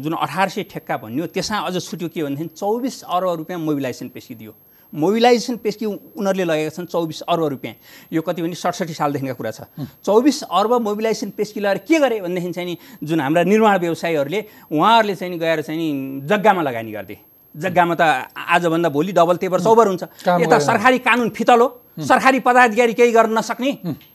[0.03, 4.53] जुन अठार सय ठेक्का भन्यो त्यसमा अझ छुट्यो के भनेदेखि चौबिस अर्ब रुपियाँ मोबिलाइजेसन पेस्किदियो
[4.95, 7.75] मोबिलाइजेसन पेस्की उनीहरूले लगेका छन् चौबिस अर्ब रुपियाँ।
[8.13, 9.61] यो कति भने सडसठी सालदेखिका कुरा छ।
[10.05, 15.15] चौबिस अर्ब मोबिलाइजेसन पेस्की लगाएर के गरे भनेदेखि चाहिँ नि जुन हाम्रा निर्माण व्यवसायीहरूले उहाँहरूले
[15.15, 17.19] चाहिँ नि गएर चाहिँ नि जग्गामा लगानी गर्थे।
[17.55, 18.03] जग्गामा त
[18.37, 21.69] आजभन्दा भोलि डबल तेबर चौबर हुन्छ। यता। सरकारी कानुन फितल हो।
[21.99, 23.71] सरकारी पदाधिकारी केही गर्न नसक्ने।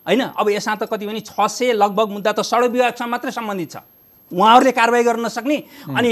[0.06, 0.22] होइन?
[0.38, 3.78] अब यसमा त कति भने छ सय लगभग मुद्दा त सडक विभागसँग मात्रै सम्बन्धित छ।
[4.32, 5.58] उहाँहरूले कारवाही गर्न नसक्ने।
[5.90, 6.12] अनि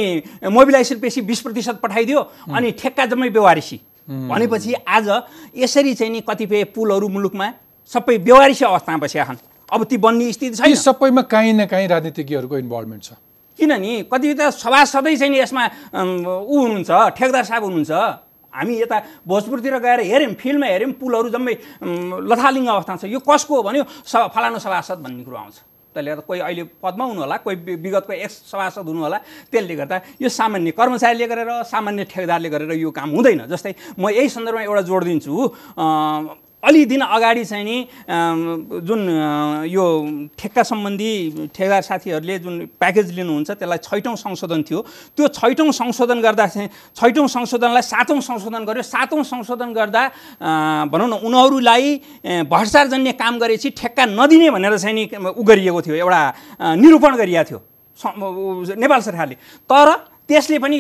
[0.50, 2.19] मोबिलाइजेसन पेसी बिस प्रतिशत पठाइदियो।
[2.50, 3.78] अनि ठेक्का जम्मै बेवारिसी
[4.10, 5.08] भनेपछि आज
[5.56, 7.48] यसरी चाहिँ नि कतिपय पुलहरू मुलुकमा
[7.91, 9.38] सबै बेवारिसी अवस्थामा बसेका छन्।
[9.69, 13.12] अब ती बन्ने स्थिति छैन। सबैमा काहीँ न काहीँ राजनीतिज्ञहरूको इन्भल्भमेन्ट छ।
[13.60, 15.63] किन नि कति त सभासदै चाहिँ नि यसमा
[16.41, 17.91] ऊ हुनुहुन्छ ठेकदार साहब हुनुहुन्छ।
[18.50, 18.98] हामी यता
[19.30, 21.54] भोजपुरतिर गएर हेऱ्यौँ फिल्डमा हेऱ्यौँ पुलहरू जम्मै
[22.26, 26.23] लथालिङ्ग अवस्थामा छ। यो कसको हो भन्यो स फलानु सभासद भन्ने कुरो आउँछ। त्यसले गर्दा
[26.28, 29.17] कोही अहिले पदमा हुनु होला कोही विगतको एक्स सभासद हुनु होला
[29.52, 34.30] त्यसले गर्दा यो सामान्य कर्मचारीले गरेर सामान्य ठेकदारले गरेर यो काम हुँदैन। जस्तै म यही
[34.30, 35.34] सन्दर्भमा एउटा जोड दिन्छु
[36.63, 37.78] अलि दिन अगाडि चाहिँ नि
[38.84, 39.02] जुन
[39.69, 39.86] यो
[40.36, 41.12] ठेक्का सम्बन्धी
[41.56, 44.80] ठेकदार साथीहरूले जुन प्याकेज लिनुहुन्छ त्यसलाई छैटौँ संशोधन थियो।
[45.15, 46.69] त्यो छैटौँ संशोधन गर्दा चाहिँ
[47.00, 50.04] छैटौँ संशोधनलाई सातौँ संशोधन गर्यो। सातौँ संशोधन गर्दा
[50.91, 51.88] भनौँ न उनीहरूलाई
[52.52, 56.22] भ्रष्टाचारजन्य काम गरेपछि ठेक्का नदिने भनेर चाहिँ नि उ गरिएको थियो एउटा
[56.76, 57.60] निरूपण गरिएको थियो।
[58.80, 59.36] नेपाल सरकारले।
[59.69, 59.88] तर
[60.30, 60.78] त्यसले पनि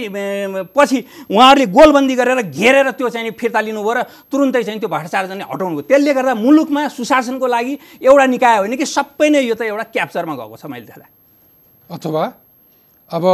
[0.75, 5.75] पछि उहाँहरूले गोलबन्दी गरेर घेरेर त्यो चाहिँ फिर्ता लिनुभयो र तुरुन्तै चाहिँ त्यो भ्रष्टाचार हटाउनु
[5.75, 9.85] भयो त्यसले गर्दा मुलुकमा सुशासनको लागि एउटा निकाय होइन कि सबै नै यो त एउटा
[9.89, 11.07] क्याप्चरमा गएको छ मैले देख्दा
[11.89, 12.23] अथवा
[13.09, 13.25] अब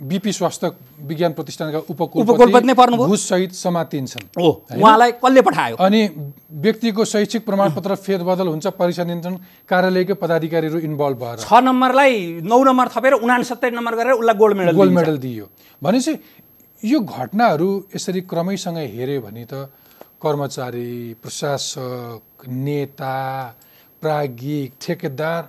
[0.00, 0.70] बिपी स्वास्थ्य
[1.08, 5.76] विज्ञान प्रतिष्ठानका उपकुलपति नै पर्नुभयो। घुससहित समातिन्छन्। हो उहाँलाई कसले पठायो?
[5.76, 6.00] अनि
[6.64, 9.34] व्यक्तिको शैक्षिक प्रमाणपत्र फेरबदल हुन्छ परीक्षा नियन्त्रण
[9.68, 14.76] कार्यालयकै पदाधिकारीहरू इन्भल्भ भएर। छ नम्बरलाई नौ नम्बर थपेर उनासत्तरी नम्बर गरेर उसलाई गोल्ड मेडल
[14.76, 15.46] गोल्ड। मेडल दिइयो
[15.82, 16.12] भनेपछि
[16.82, 19.70] यो घटनाहरू यसरी क्रमैसँग हेऱ्यो भने त
[20.22, 23.14] कर्मचारी प्रशासक नेता
[24.02, 25.42] प्राज्ञिक ठेकेदार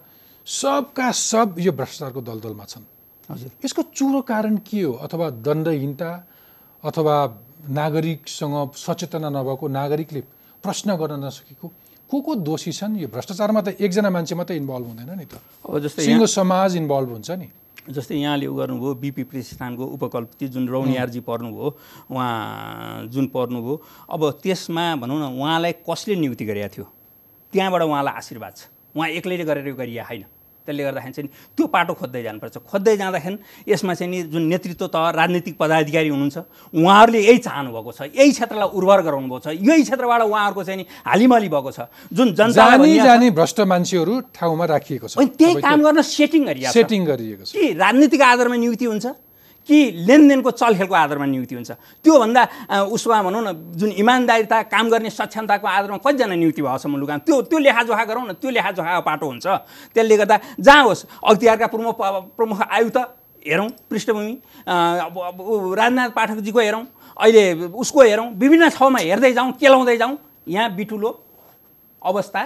[0.48, 2.86] सबका सब यो भ्रष्टाचारको दलदलमा छन्।
[3.30, 4.94] हजुर। यसको चुरो कारण के हो?
[5.06, 6.10] अथवा दण्डहीनता
[6.84, 7.16] अथवा
[7.70, 10.22] नागरिकसँग सचेतना नभएको नागरिकले
[10.64, 11.68] प्रश्न गर्न नसकेको
[12.10, 12.98] को को दोषी छन्?
[12.98, 17.10] यो भ्रष्टाचारमा त एकजना मान्छे मात्रै इन्भल्भ हुँदैन नि त। अब जस्तै सिङ्गो समाज इन्भल्भ
[17.10, 17.48] हुन्छ नि।
[17.90, 21.68] जस्तै यहाँले उ गर्नुभयो बिपी प्रतिष्ठानको उपकल्पति जुन रौनियारजी पर्नुभयो
[22.10, 23.76] उहाँ जुन पर्नुभयो
[24.10, 26.86] अब त्यसमा भनौँ न उहाँलाई कसले नियुक्ति गरेका थियो?
[27.54, 28.62] त्यहाँबाट उहाँलाई आशीर्वाद छ।
[28.98, 30.26] उहाँ एक्लैले गरेर यो गरिया होइन?
[30.70, 33.38] त्यसले गर्दाखेरि चाहिँ त्यो पाटो खोज्दै जानुपर्छ। खोज्दै जाँदाखेरि
[33.74, 36.38] यसमा चाहिँ नि जुन नेतृत्व तह राजनीतिक पदाधिकारी हुनुहुन्छ
[36.78, 40.78] उहाँहरूले यही चाहनु भएको छ यही क्षेत्रलाई उर्वर गराउनु भएको छ यही क्षेत्रबाट उहाँहरूको चाहिँ
[40.78, 41.80] नि हालिमाली भएको छ।
[42.14, 42.78] जुन जनता
[43.10, 47.52] जानी भ्रष्ट मान्छेहरू ठाउँमा राखिएको छ। त्यही काम गर्न सेटिङ गरिएको छ। सेटिङ गरिएको छ।
[47.56, 49.06] कि राजनीतिक आधारमा नियुक्ति हुन्छ?
[49.70, 49.78] कि
[50.10, 52.42] लेनदेनको चलखेलको आधारमा नियुक्ति हुन्छ। त्योभन्दा
[52.90, 57.36] उसमा भनौँ न जुन इमान्दारिता काम गर्ने सक्षमताको आधारमा कतिजना नियुक्ति भएको छ मुलुकमा त्यो
[57.46, 59.46] त्यो लेखाजोखा गरौँ न त्यो लेखाजोखाको पाटो हुन्छ।
[59.94, 61.98] त्यसले गर्दा जहाँ होस् अख्तियारका प्रमुख
[62.34, 62.98] प्रमुख आयुक्त
[63.46, 64.34] हेरौँ पृष्ठभूमि
[64.66, 65.16] अब
[65.78, 66.84] राजनाथ पाठकजीको हेरौँ
[67.18, 71.10] अहिले उसको हेरौँ विभिन्न ठाउँमा हेर्दै जाउँ केलाउँदै जाउँ यहाँ बिटुलो
[72.02, 72.42] अवस्था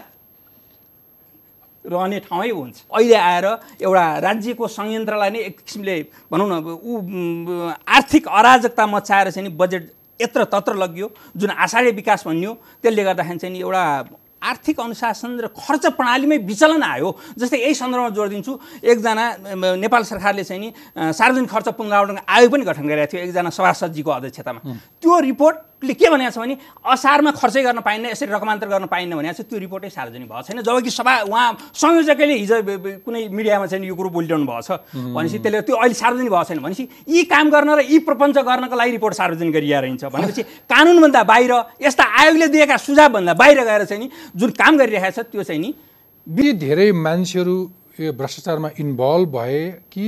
[1.85, 3.45] रहने ठाउँै हुन्छ। अहिले आएर
[3.83, 5.95] एउटा राज्यको संयन्त्रलाई नै एक किसिमले
[6.31, 6.91] भनौँ न ऊ
[7.75, 9.83] आर्थिक अराजकता मचाएर चाहिँ नि बजेट
[10.21, 12.51] यत्र तत्र लगियो जुन आषाढ्य विकास भनियो
[12.83, 13.83] त्यसले गर्दाखेरि चाहिँ नि एउटा
[14.43, 19.25] आर्थिक अनुशासन र खर्च प्रणालीमै विचलन आयो। जस्तै यही सन्दर्भमा जोड दिन्छु एकजना
[19.79, 20.69] नेपाल सरकारले चाहिँ नि
[21.15, 24.59] सार्वजनिक खर्च पुनरावलोकन आयोग पनि गठन गरेको थियो एकजना सभासदजीको अध्यक्षतामा।
[24.99, 25.19] त्यो
[25.83, 29.45] रिपोर्टले के भनेको छ भने असारमा खर्चै गर्न पाइन्न यसरी रकमान्तर गर्न पाइन्न भनेको छ
[29.49, 32.57] त्यो रिपोर्टै सार्वजनिक भएको छैन। जबकि सभा उहाँ संयोजकैले हिजो
[33.03, 36.59] कुनै मिडियामा चाहिँ यो कुरो बोलिरहनु भएको छ। भनेपछि त्यसले त्यो अहिले सार्वजनिक भएको छैन।
[36.63, 41.21] भनेपछि यी काम गर्न र यी प्रपञ्च गर्नको लागि रिपोर्ट सार्वजनिक गरिया रहन्छ भनेपछि कानुनभन्दा
[41.23, 41.51] बाहिर
[41.83, 46.53] यस्ता आयोगले दिएका सुझावभन्दा बाहिर गएर चाहिँ नि जुन काम गरिरहेको छ त्यो चाहिँ नि
[46.63, 47.55] धेरै मान्छेहरू
[47.99, 50.07] यो भ्रष्टाचारमा इन्भल्भ भए कि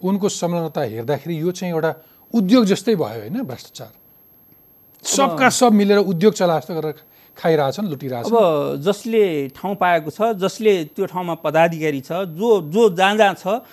[0.00, 1.90] उनको संलग्नता हेर्दाखेरि यो चाहिँ एउटा
[2.34, 3.92] उद्योग जस्तै भयो होइन भ्रष्टाचार?
[5.02, 6.94] सबका सब मिलेर उद्योग चला जस्तो गरेर
[7.38, 13.16] खाइरहेछन् लुटिरहेछन्। अब जसले ठाउँ पाएको छ जसले त्यो ठाउँमा पदाधिकारी छ जो जो जहाँ
[13.16, 13.64] जहाँ छ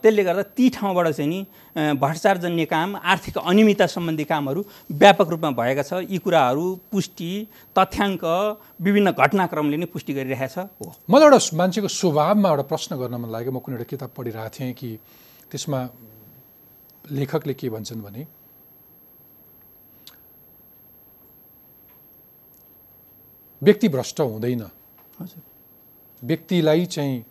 [0.00, 1.40] त्यसले गर्दा ती ठाउँबाट चाहिँ नि
[1.76, 7.30] भ्रष्टाचारजन्य काम आर्थिक अनियमितता सम्बन्धी कामहरू व्यापक रूपमा भएका छ। यी कुराहरू पुष्टि
[7.76, 8.24] तथ्याङ्क
[8.80, 13.28] विभिन्न घटनाक्रमले नै पुष्टि गरिरहेको छ हो। मलाई एउटा मान्छेको स्वभावमा एउटा प्रश्न गर्न मन
[13.28, 14.90] लाग्यो। म कुनै एउटा किताब पढिरहेको थिएँ कि
[15.52, 15.78] त्यसमा
[17.12, 18.22] लेखकले के भन्छन् भने
[23.66, 24.62] व्यक्ति भ्रष्ट हुँदैन।
[26.22, 27.24] व्यक्तिलाई चाहिँ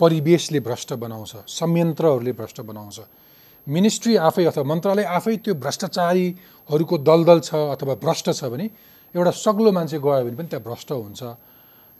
[0.00, 2.98] परिवेशले भ्रष्ट बनाउँछ संयन्त्रहरूले भ्रष्ट बनाउँछ।
[3.66, 8.66] मिनिस्ट्री आफै अथवा मन्त्रालय आफै त्यो भ्रष्टाचारीहरूको दलदल छ अथवा भ्रष्ट छ भने
[9.14, 11.22] एउटा सग्लो मान्छे गयो भने पनि त्यहाँ भ्रष्ट हुन्छ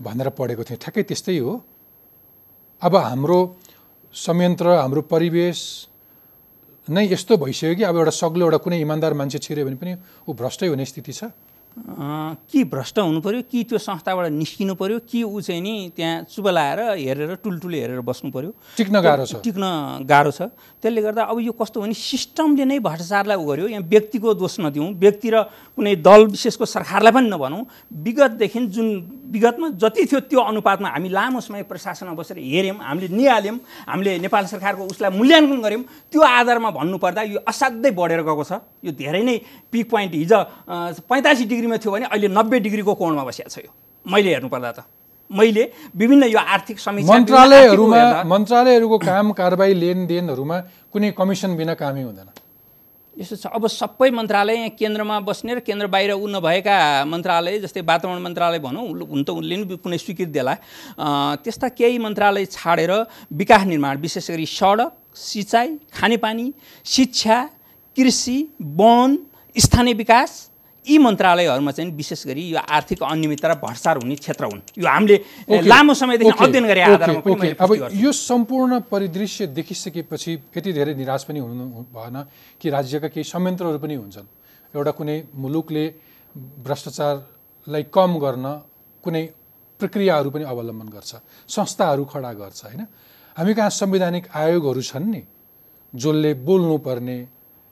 [0.01, 1.53] भनेर पढेको थिएँ। ठ्याक्कै त्यस्तै हो।
[2.83, 3.38] अब हाम्रो
[4.14, 5.59] संयन्त्र हाम्रो परिवेश
[6.88, 9.92] नै यस्तो भइसक्यो कि अब एउटा सग्लो एउटा कुनै इमान्दार मान्छे छिर्यो भने पनि
[10.27, 11.31] ऊ भ्रष्टै हुने स्थिति छ।
[11.73, 14.99] कि भ्रष्ट हुनु पऱ्यो कि त्यो संस्थाबाट निस्किनु पऱ्यो?
[15.09, 18.51] कि ऊ चाहिँ नि त्यहाँ चुप लाएर हेरेर टुलटुले हेरेर बस्नु पऱ्यो?
[18.77, 19.65] टिक्न गाह्रो छ। टिक्न
[20.05, 24.35] गाह्रो छ। त्यसले गर्दा अब यो कस्तो भने सिस्टमले नै भ्रष्टाचारलाई उ गर्यो। यहाँ व्यक्तिको
[24.37, 28.89] दोष नदिउँ। व्यक्ति र कुनै दल विशेषको सरकारलाई पनि नभनौँ। विगतदेखि जुन
[29.33, 33.59] विगतमा जति थियो त्यो अनुपातमा हामी लामो समय प्रशासनमा बसेर हेऱ्यौँ हामीले निहाल्यौँ
[33.89, 38.93] हामीले नेपाल सरकारको उसलाई मूल्याङ्कन गऱ्यौँ त्यो आधारमा भन्नुपर्दा यो असाध्यै बढेर गएको छ। यो
[38.93, 39.37] धेरै नै
[39.73, 40.41] पिक पोइन्ट हिजो
[41.09, 43.70] पैँतालिस डिग्रीमा थियो भने अहिले नब्बे डिग्रीको कोणमा बसिएको छ यो?
[44.07, 44.83] मैले हेर्नुपर्दा त।
[45.31, 45.64] मैले
[45.96, 50.59] विभिन्न यो आर्थिक समीक्षा मन्त्रालयहरूमा मन्त्रालयहरूको काम कारबाही लेनदेनहरूमा
[50.92, 52.29] कुनै कमिसन बिना कामै हुँदैन।
[53.16, 57.81] यस्तो छ। अब सबै मन्त्रालय यहाँ केन्द्रमा बस्ने र केन्द्र बाहिर उ नभएका मन्त्रालय जस्तै
[57.81, 60.55] वातावरण मन्त्रालय भनौँ हुन त उनले पनि कुनै स्वीकृति देला
[61.44, 62.92] त्यस्ता केही मन्त्रालय छाडेर
[63.33, 66.46] विकास निर्माण विशेष गरी सडक सिँचाइ खानेपानी
[66.85, 67.37] शिक्षा
[67.96, 68.38] कृषि
[68.81, 69.16] वन
[69.57, 70.31] स्थानीय विकास
[70.87, 75.16] यी मन्त्रालयहरूमा चाहिँ विशेष गरी यो आर्थिक अनियमितता र भ्रष्टाचार हुने क्षेत्र हुन्। यो हामीले
[75.62, 81.87] लामो समयदेखि अध्ययन गरे आधारमा अब। यो सम्पूर्ण परिदृश्य देखिसकेपछि यति धेरै निराश पनि हुनु
[81.95, 82.16] भएन
[82.61, 84.27] कि राज्यका केही संयन्त्रहरू पनि हुन्छन्।
[84.75, 85.85] एउटा कुनै मुलुकले
[86.66, 88.47] भ्रष्टाचारलाई कम गर्न
[89.05, 89.23] कुनै
[89.81, 91.12] प्रक्रियाहरू पनि अवलम्बन गर्छ
[91.47, 92.83] संस्थाहरू खडा गर्छ होइन?
[93.37, 95.23] हामी कहाँ संवैधानिक आयोगहरू छन् नि
[95.95, 97.16] जसले बोल्नुपर्ने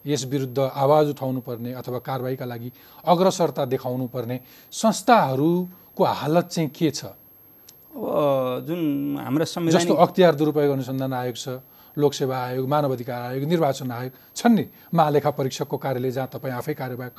[0.04, 2.72] यस विरुद्ध आवाज उठाउनु पर्ने अथवा कारवाहीका लागि
[3.04, 4.40] अग्रसरता देखाउनु पर्ने
[4.72, 7.04] संस्थाहरूको हालत चाहिँ के छ?
[7.04, 11.60] अब जुन हाम्रो जस्तो संविधान अख्तियार दुरुपयोग अनुसन्धान आयोग छ
[11.96, 16.74] लोकसेवा आयोग मानव अधिकार आयोग निर्वाचन आयोग छन् नि। महालेखा परीक्षकको कार्यालय जहाँ तपाईँ आफै
[16.74, 17.14] कार्यवाहक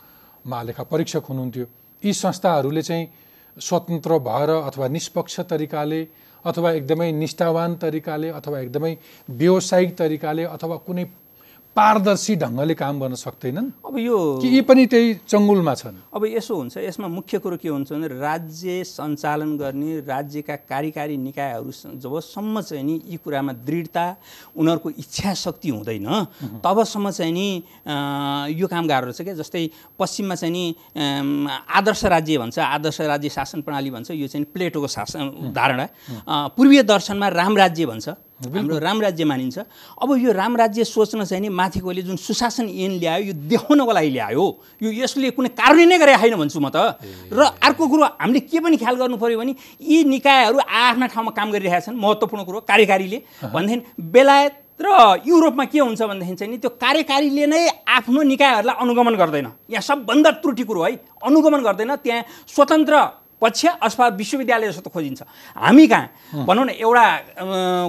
[0.45, 1.65] महालेखा परीक्षक हुनुहुन्थ्यो।
[2.03, 3.07] यी संस्थाहरूले चाहिँ
[3.57, 6.01] स्वतन्त्र भएर अथवा निष्पक्ष तरिकाले
[6.45, 8.95] अथवा एकदमै निष्ठावान तरिकाले अथवा एकदमै
[9.29, 11.05] व्यावसायिक तरिकाले अथवा कुनै
[11.75, 15.95] पारदर्शी ढङ्गले काम गर्न सक्दैनन् अब यो कि यी पनि त्यही चङ्गुलमा छन्?
[16.11, 21.71] अब यसो हुन्छ यसमा मुख्य कुरो के हुन्छ भने राज्य सञ्चालन गर्ने राज्यका कार्यकारी निकायहरू
[21.95, 24.05] जबसम्म चाहिँ नि यी कुरामा दृढता
[24.51, 26.07] उनीहरूको इच्छा शक्ति हुँदैन
[26.59, 27.47] तबसम्म चाहिँ नि
[28.59, 29.63] यो काम गाह्रो रहेछ क्या। जस्तै
[29.95, 30.75] पश्चिममा चाहिँ नि
[31.71, 35.87] आदर्श राज्य भन्छ आदर्श राज्य शासन प्रणाली भन्छ यो चाहिँ प्लेटोको शासन धारणा।
[36.51, 38.09] पूर्वीय दर्शनमा राम राज्य भन्छ।
[38.41, 39.57] हाम्रो राम राज्य मानिन्छ।
[40.01, 44.09] अब यो राम राज्य सोच्न चाहिँ नि माथिकोले जुन सुशासन ऐन ल्यायो यो देखाउनको लागि
[44.09, 44.45] ल्यायो
[44.81, 46.97] यो यसले कुनै कारणै नै गरे छैन भन्छु म त।
[47.29, 51.47] र अर्को कुरो हामीले के पनि ख्याल गर्नु पऱ्यो भने यी निकायहरू आफ्ना ठाउँमा काम
[51.53, 53.17] गरिरहेका छन् महत्त्वपूर्ण कुरो कार्यकारीले।
[53.53, 54.89] भनेदेखि बेलायत र
[55.21, 60.29] युरोपमा के हुन्छ भनेदेखि चाहिँ नि त्यो कार्यकारीले नै आफ्नो निकायहरूलाई अनुगमन गर्दैन। यहाँ सबभन्दा
[60.41, 65.21] त्रुटि कुरो है अनुगमन गर्दैन। त्यहाँ स्वतन्त्र पक्ष अथवा विश्वविद्यालय जस्तो खोजिन्छ।
[65.57, 66.45] हामी कहाँ?
[66.45, 67.05] भनौँ न एउटा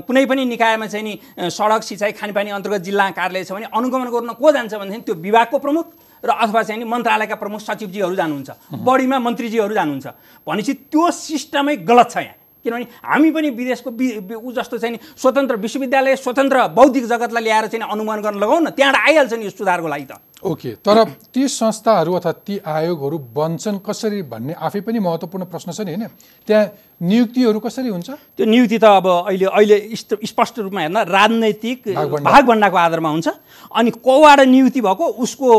[0.09, 1.15] कुनै पनि निकायमा चाहिँ नि
[1.53, 5.59] सडक सिँचाइ खानेपानी अन्तर्गत जिल्ला कार्यालय छ भने अनुगमन गर्न को जान्छ भनेदेखि त्यो विभागको
[5.61, 5.87] प्रमुख
[6.25, 8.51] र अथवा चाहिँ नि मन्त्रालयका प्रमुख सचिवजीहरू जानुहुन्छ।
[8.81, 10.07] बढीमा मन्त्रीजीहरू जानुहुन्छ।
[10.47, 13.91] भनेपछि त्यो सिस्टमै गलत छ यहाँ। किनभने हामी पनि विदेशको
[14.39, 18.71] ऊ जस्तो चाहिँ नि स्वतन्त्र विश्वविद्यालय स्वतन्त्र बौद्धिक जगतलाई ल्याएर चाहिँ अनुमान गर्न लगाउँ न
[18.71, 21.05] त्यहाँबाट आइहाल्छ नि यो सुधारको लागि त। ओके तर
[21.35, 26.07] ती संस्थाहरू अथवा ती आयोगहरू बन्छन् कसरी भन्ने आफै पनि महत्त्वपूर्ण प्रश्न छ नि होइन?
[26.47, 26.67] त्यहाँ
[27.03, 28.11] नियुक्तिहरू कसरी हुन्छ?
[28.39, 29.77] त्यो नियुक्ति त अब अहिले अहिले
[30.23, 31.89] स्पष्ट रूपमा हेर्न राजनैतिक
[32.23, 33.29] भागभन्डाको आधारमा हुन्छ।
[33.75, 35.51] अनि कोबाट नियुक्ति भएको उसको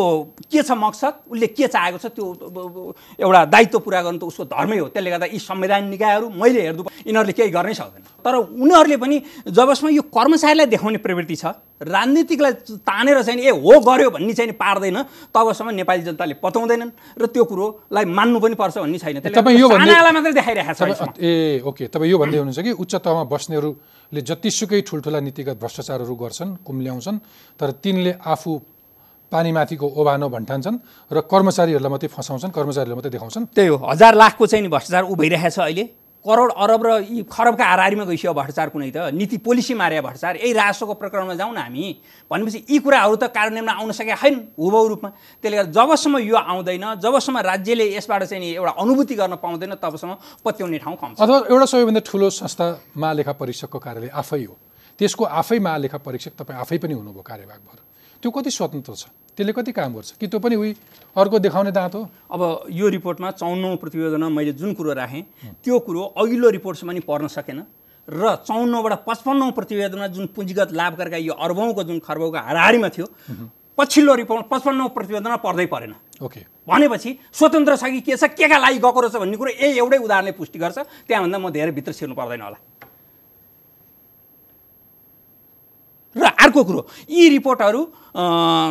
[0.47, 4.77] के छ मकसद उसले के चाहेको छ त्यो एउटा दायित्व पुरा गर्नु त उसको धर्मै
[4.79, 9.17] हो। त्यसले गर्दा यी संवैधानिक निकायहरू मैले हेर्नु यिनीहरूले केही गर्नै सक्दैन। तर उनीहरूले पनि
[9.47, 11.45] जबसम्म यो कर्मचारीलाई देखाउने प्रवृत्ति छ
[11.83, 12.53] राजनीतिकलाई
[12.87, 14.97] तानेर चाहिँ ए हो गर्यो भन्ने चाहिँ पार्दैन
[15.35, 21.19] तबसम्म नेपाली जनताले पताउँदैनन् र त्यो कुरोलाई मान्नु पनि पर्छ भन्ने छैन। मात्रै देखाइरहेको छ
[21.19, 26.51] ए ओके तपाईँ यो भन्दै हुनुहुन्छ कि उच्च तहमा बस्नेहरूले जतिसुकै ठुल्ठुला नीतिगत भ्रष्टाचारहरू गर्छन्
[26.63, 27.17] कुम्ल्याउँछन्
[27.59, 28.51] तर तिनले आफू
[29.31, 30.77] पानीमाथिको ओभानो भन्ठान्छन्
[31.11, 33.45] र कर्मचारीहरूलाई मात्रै फसाउँछन् कर्मचारीहरूलाई मात्रै देखाउँछन्?
[33.49, 35.83] त्यही हो हजार लाखको चाहिँ भ्रष्टाचार उभिरहेको छ अहिले।
[36.25, 40.53] करोड अरब र यी खरबका हाराहारीमा गइसक्यो भ्रष्टाचार कुनै त। नीति पोलिसी मारे भ्रष्टाचार। यही
[40.55, 41.85] राजस्वको प्रकरणमा जाउँ न हामी।
[42.31, 45.09] भनेपछि यी कुराहरू त कार्यान्वयनमा आउन सकेका छैन हुबहु रूपमा।
[45.43, 50.13] त्यसले गर्दा जबसम्म यो आउँदैन जबसम्म राज्यले यसबाट चाहिँ एउटा अनुभूति गर्न पाउँदैन तबसम्म
[50.45, 52.65] पत्याउने ठाउँ कम अथवा एउटा सबैभन्दा ठुलो संस्था
[52.95, 54.55] महालेखा परीक्षकको कार्यालय आफै हो।
[54.99, 57.77] त्यसको आफै महालेखा परीक्षक तपाईँ आफै पनि हुनुभयो कार्यभागभर।
[58.23, 59.11] त्यो कति स्वतन्त्र छ?
[59.35, 60.11] त्यसले कति काम गर्छ?
[60.15, 60.71] कि त्यो पनि उही
[61.15, 62.01] अर्को देखाउने दाँत हो?
[62.31, 65.23] अब यो रिपोर्टमा चौन्नौ प्रतिवेदनमा मैले जुन कुरो राखेँ
[65.59, 67.59] त्यो कुरो अघिल्लो रिपोर्टसम्म नि पढ्न सकेन।
[68.07, 73.07] र चौन्नौबाट पचपन्नौ प्रतिवेदनमा जुन पुँजीगत लाभ गरेका यो अर्बौँको जुन खर्बौँको हाराहारीमा थियो
[73.77, 78.57] पछिल्लो रिपोर्ट पचपन्नौ प्रतिवेदनमा पढ्दै परेन। ओके। भनेपछि स्वतन्त्र छ कि के छ के का
[78.57, 82.15] लागि गएको रहेछ भन्ने कुरो यही एउटै उदाहरणले पुष्टि गर्छ। त्यहाँभन्दा म धेरै भित्र छिर्नु
[82.15, 82.57] पर्दैन होला।
[86.15, 87.87] र अर्को कुरो यी रिपोर्टहरू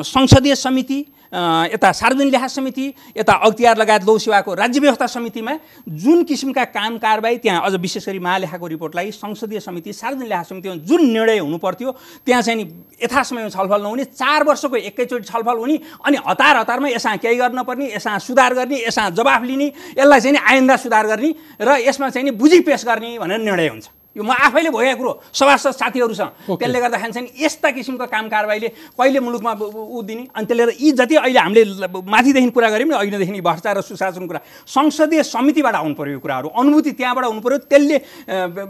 [0.05, 2.87] संसदीय समिति यता सार्वजनिक लेखा समिति
[3.17, 5.53] यता अख्तियार लगायत लौ सेवाको राज्य व्यवस्था समितिमा
[5.89, 10.75] जुन किसिमका काम कारबाही त्यहाँ अझ विशेष गरी महालेखाको रिपोर्टलाई संसदीय समिति सार्वजनिक लेखा समितिमा
[10.85, 11.93] जुन निर्णय हुनु पर्थ्यो
[12.27, 12.69] त्यहाँ चाहिँ नि
[13.03, 17.91] यथासमयमा छलफल नहुने चार वर्षको एकैचोटि छलफल हुने अनि हतार हतारमा यसमा केही गर्न पर्ने
[17.95, 22.25] यसमा सुधार गर्ने यसमा जवाफ लिने यसलाई चाहिँ नि आइन्दा सुधार गर्ने र यसमा चाहिँ
[22.25, 26.79] नि बुझी पेस गर्ने भनेर निर्णय हुन्छ। यो म आफैले भएको कुरो सभासद साथीहरूसँग। त्यसले
[26.81, 30.29] गर्दाखेरि चाहिँ यस्ता किसिमको काम कारवाहीले कहिले मुलुकमा ऊ दिने?
[30.37, 34.27] अनि त्यसले गर्दा यी जति अहिले हामीले माथिदेखि कुरा गऱ्यौँ नि अहिलेदेखि भ्रष्टाचार र सुशासन
[34.29, 37.97] कुरा संसदीय समितिबाट आउनु पऱ्यो यो कुराहरू। अनुभूति त्यहाँबाट हुनु पऱ्यो त्यसले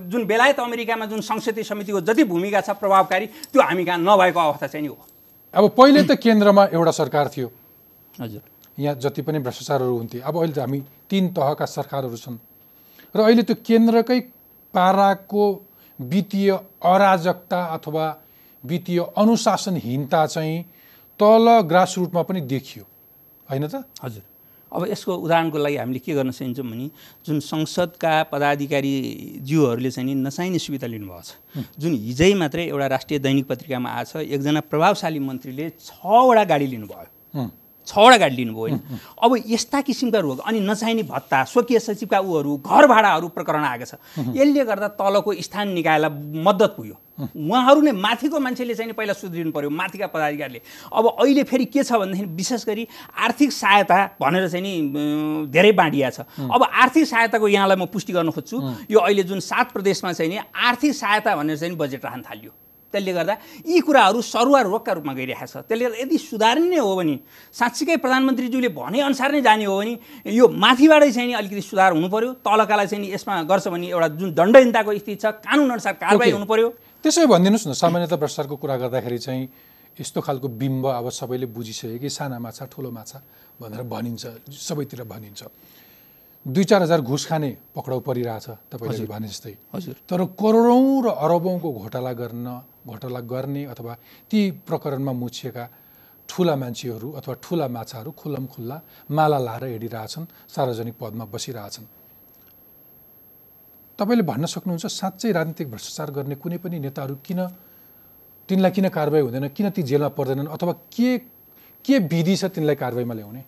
[0.06, 4.66] जुन बेलायत अमेरिकामा जुन संसदीय समितिको जति भूमिका छ प्रभावकारी त्यो हामी कहाँ नभएको अवस्था
[4.66, 4.98] चाहिँ हो।
[5.54, 7.48] अब पहिले त केन्द्रमा एउटा सरकार थियो।
[8.14, 8.42] हजुर।
[8.78, 10.80] यहाँ जति पनि भ्रष्टाचारहरू हुन्थे। अब अहिले त हामी
[11.10, 12.38] तिन तहका सरकारहरू छन्।
[13.16, 14.20] र अहिले त्यो केन्द्रकै
[14.74, 15.44] पाराको
[15.98, 16.50] वित्तीय
[16.82, 18.06] अराजकता अथवा
[18.64, 20.62] वित्तीय अनुशासनहीनता चाहिँ
[21.20, 22.84] तल ग्रासरुटमा पनि देखियो।
[23.48, 23.84] होइन त?
[24.02, 24.22] हजुर।
[24.72, 26.88] अब यसको उदाहरणको लागि हामीले के गर्न सकिन्छौँ भने
[27.26, 28.94] जुन संसदका पदाधिकारी
[29.44, 34.08] ज्यूहरूले चाहिँ नि नचाहिने सुविधा लिनुभएको छ। जुन हिजै मात्रै एउटा राष्ट्रिय दैनिक पत्रिकामा आएको
[34.08, 37.44] छ एकजना प्रभावशाली मन्त्रीले छवटा गाडी लिनुभयो।
[37.86, 38.80] छवटा गाडी लिनुभयो होइन।
[39.22, 43.94] अब यस्ता किसिमका रोग अनि नचाहिने भत्ता स्वकीय सचिवका ऊहरू घर भाडाहरू प्रकरण आएको छ।
[44.34, 49.70] यसले गर्दा तलको स्थानीय निकायलाई मद्दत पुग्यो। उहाँहरू नै माथिको मान्छेले चाहिँ पहिला सुध्रिनु पऱ्यो
[49.70, 50.60] माथिका पदाधिकारीले।
[50.90, 52.86] अब अहिले फेरि के छ भनेदेखि विशेष गरी
[53.18, 54.72] आर्थिक सहायता भनेर चाहिँ नि
[55.52, 58.56] धेरै बाँडिया छ। अब आर्थिक सहायताको यहाँलाई म पुष्टि गर्न खोज्छु।
[58.90, 62.50] यो अहिले जुन सात प्रदेशमा चाहिँ नि आर्थिक सहायता भनेर चाहिँ बजेट राख्न थालियो।
[62.92, 63.34] त्यसले गर्दा
[63.64, 67.16] यी कुराहरू सरुवा रोगका रूपमा गइरहेको छ। त्यसले गर्दा यदि सुधार्ने हो भने
[67.50, 69.94] साँच्चीकै प्रधानमन्त्रीज्यूले भनेअनुसार नै जाने हो भने
[70.28, 74.30] यो माथिबाटै चाहिँ नि अलिकति सुधार हुनु पऱ्यो तलकालाई चाहिँ यसमा गर्छ भने एउटा जुन
[74.36, 76.68] दण्डहीनताको स्थिति छ कानुनअनुसार कारवाही हुनु पऱ्यो
[77.02, 79.42] त्यसै भनिदिनुहोस् न सामान्यतः भ्रष्टाचारको कुरा गर्दाखेरि चाहिँ
[79.98, 83.18] यस्तो खालको बिम्ब अब सबैले बुझिसक्यो कि साना माछा ठुलो माछा
[83.60, 85.42] भनेर भनिन्छ सबैतिर भनिन्छ।
[86.46, 91.68] दुई चार हजार घुस खाने पक्राउ परिरहेछ तपाईँले भने जस्तै। हजुर। तर करोडौँ र अरबौँको
[91.70, 92.46] घोटाला गर्न
[92.86, 93.94] घोटाला गर्ने अथवा
[94.30, 95.64] ती प्रकरणमा मुछिएका
[96.28, 98.76] ठुला मान्छेहरू अथवा ठुला माछाहरू खुल्लम खुल्ला
[99.10, 101.86] माला लाएर हिँडिरहेछन् सार्वजनिक पदमा बसिरहेछन्।
[103.98, 107.40] तपाईँले भन्न सक्नुहुन्छ साँच्चै राजनीतिक भ्रष्टाचार गर्ने कुनै पनि नेताहरू किन
[108.48, 111.18] तिनलाई किन कारवाही हुँदैन किन ती जेलमा पर्दैनन् अथवा के
[111.84, 113.42] के विधि छ तिनलाई कारवाहीमा ल्याउने?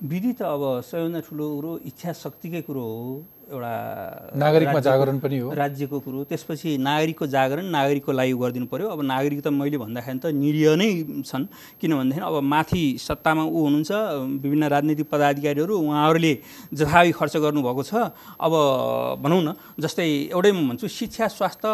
[0.00, 5.50] विधि त अब सबैभन्दा ठुलो कुरो इच्छा शक्तिकै कुरो हो। एउटा नागरिकमा जागरण पनि हो।
[5.54, 10.26] राज्यको कुरो त्यसपछि नागरिकको जागरण नागरिकको लागि गरिदिनु पर्यो। अब नागरिक त मैले भन्दाखेरि त
[10.30, 10.90] निरीह नै
[11.26, 11.44] छन्।
[11.80, 13.90] किन भनेदेखि अब माथि सत्तामा ऊ हुनुहुन्छ
[14.42, 16.32] विभिन्न राजनीतिक पदाधिकारीहरू उहाँहरूले
[16.72, 17.92] जथाभावी खर्च गर्नुभएको छ।
[18.38, 18.52] अब
[19.22, 21.66] भनौँ न जस्तै एउटै म भन्छु शिक्षा स्वास्थ्य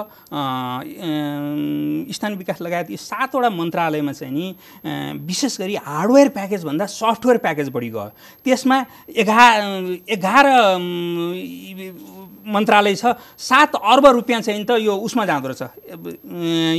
[2.10, 4.46] स्थानीय विकास लगायत यी सातवटा मन्त्रालयमा चाहिँ नि
[5.28, 8.10] विशेष गरी हार्डवेयर प्याकेजभन्दा सफ्टवेयर प्याकेज बढी गयो।
[8.44, 8.76] त्यसमा
[9.14, 9.54] एघार
[10.08, 10.46] एघार
[12.48, 15.62] मन्त्रालय छ सात अर्ब रुपियाँ चाहिँ त यो उसमा जाँदो रहेछ।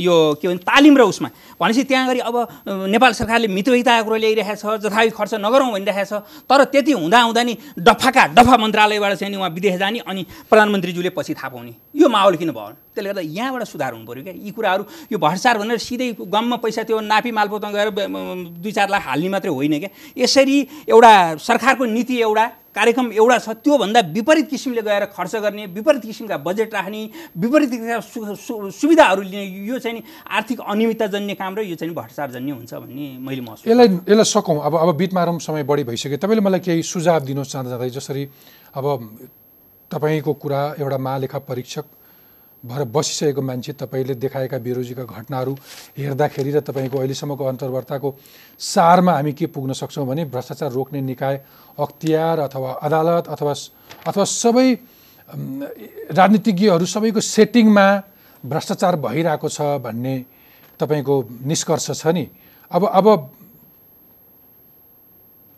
[0.00, 1.28] यो के भन्छ तालिम र उसमा।
[1.60, 2.36] भनेपछि त्यहाँ गरी अब
[2.88, 7.42] नेपाल सरकारले मितव्ययिताको कुरो ल्याइरहेको छ जथाभावी खर्च नगरौँ भनिरहेको छ। तर त्यति हुँदा हुँदा
[7.42, 12.08] नि डफाका डफा मन्त्रालयबाट चाहिँ नि उहाँ विदेश जाने अनि प्रधानमन्त्रीज्यूले पछि थाहा पाउने। यो
[12.08, 12.90] माहौल किन भयो?
[12.90, 16.82] त्यसले गर्दा यहाँबाट सुधार हुनु पऱ्यो क्या। यी कुराहरू यो भ्रष्टाचार भनेर सिधै गममा पैसा
[16.82, 17.88] त्यो नापी मालपोतमा गएर
[18.58, 20.56] दुई चार लाख हाल्ने मात्रै होइन क्या। यसरी
[20.90, 22.44] एउटा सरकारको नीति एउटा
[22.74, 27.02] कार्यक्रम एउटा छ त्योभन्दा विपरीत किसिमले गएर खर्च गर्ने विपरीत किसिमका बजेट राख्ने
[27.36, 32.52] विपरीत किसिमका सुविधाहरू लिने यो चाहिँ नि आर्थिक अनियमितताजन्य काम र यो चाहिँ नि भ्रष्टाचारजन्य
[32.52, 36.60] हुन्छ भन्ने मैले महसुस यसलाई यसलाई सकौँ अब अब बिटमारौँ समय बढी भइसक्यो। तपाईँले मलाई
[36.60, 38.28] केही सुझाव दिनुहोस् जाँदा जाँदै जसरी
[38.74, 38.86] अब
[39.90, 41.84] तपाईँको कुरा एउटा महालेखा परीक्षक
[42.64, 45.52] भएर बसिसकेको मान्छे तपाईँले देखाएका बेरोजीका घटनाहरू
[45.96, 48.08] हेर्दाखेरि र तपाईँको अहिलेसम्मको अन्तर्वार्ताको
[48.60, 51.36] सारमा हामी के पुग्न सक्छौँ भने भ्रष्टाचार रोक्ने निकाय
[51.80, 53.52] अख्तियार अथवा अदालत अथवा
[54.06, 54.68] अथवा सबै
[56.10, 57.86] राजनीतिज्ञहरू सबैको सेटिङमा
[58.44, 60.14] भ्रष्टाचार भइरहेको छ भन्ने
[60.80, 61.14] तपाईँको
[61.44, 62.24] निष्कर्ष छ नि।
[62.70, 63.06] अब अब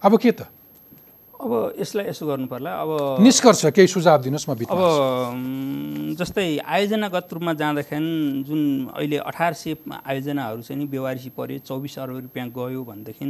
[0.02, 0.40] अब के त?
[1.40, 2.90] अब यसलाई यसो गर्नु पर्ला अब
[3.22, 8.60] निष्कर्ष केही सुझाव दिनुहोस् म अब जस्तै आयोजनागत रूपमा जाँदाखेरि जुन
[8.96, 13.26] अहिले अठार सय आयोजनाहरू चाहिँ नि बेवारिसी पऱ्यो चौबिस अर्ब रुपियाँ गयो भनेदेखि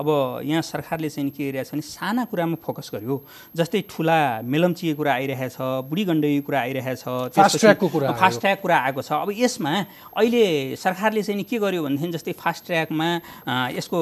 [0.00, 0.08] अब
[0.44, 3.16] यहाँ सरकारले चाहिँ के गरिरहेछ भने साना कुरामा फोकस गर्यो।
[3.56, 5.56] जस्तै ठुला मेलम्चीको कुरा आइरहेछ
[5.90, 7.02] बुढी गण्डकीको कुरा आइरहेछ
[7.36, 9.72] फास्ट ट्र्याकको कुरा आयो। फास्ट ट्र्याक कुरा आएको छ। अब यसमा
[10.16, 13.08] अहिले सरकारले चाहिँ के गर्यो भनेदेखि जस्तै फास्ट ट्र्याकमा
[13.76, 13.98] यसको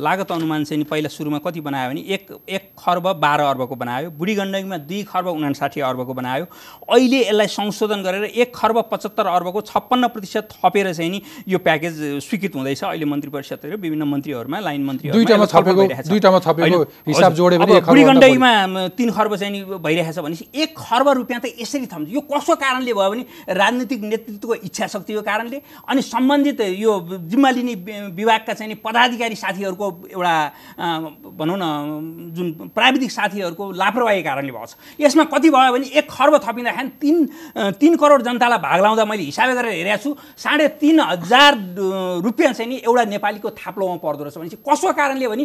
[0.00, 4.10] लागत अनुमान चाहिँ नि पहिला सुरुमा कति बनायो भने एक एक खर्ब बाह्र अर्बको बनायो
[4.18, 6.44] बुढी गण्डकीमा दुई खर्ब उनासाठी अर्बको बनायो।
[6.88, 11.94] अहिले यसलाई संशोधन गरेर एक खर्ब पचहत्तर अर्बको छप्पन्न प्रतिशत थपेर चाहिँ नि यो प्याकेज
[12.24, 15.68] स्वीकृत हुँदैछ। अहिले मन्त्री परिषद र विभिन्न मन्त्रीहरूमा लाइन खर्ब
[17.88, 18.52] बुढी गण्डकीमा
[18.96, 22.92] तिन खर्ब चाहिँ नि भइरहेछ भनेपछि एक खर्ब रुपियाँ त यसरी थम्छ यो कसो कारणले
[22.92, 25.58] भयो भने राजनीतिक नेतृत्वको इच्छा शक्तिको कारणले
[25.88, 26.92] अनि सम्बन्धित यो
[27.28, 27.74] जिम्मा लिने
[28.14, 30.34] विभागका चाहिँ नि पदाधिकारी साथीहरूको एउटा
[31.38, 31.64] भनौँ न
[32.36, 37.16] जुन प्राविधिक साथीहरूको लापरवाही कारणले भएको छ। यसमा कति भयो भने एक खर्ब थपिँदाखेरि तिन
[37.80, 41.52] तिन करोड जनतालाई भाग लाउँदा मैले हिसाब गरेर हेरेको छु साढे तिन हजार
[42.24, 45.44] रुपियाँ चाहिँ नि एउटा नेपालीको थाप्लोमा पर्दो रहेछ भनेपछि कसो कारणले भने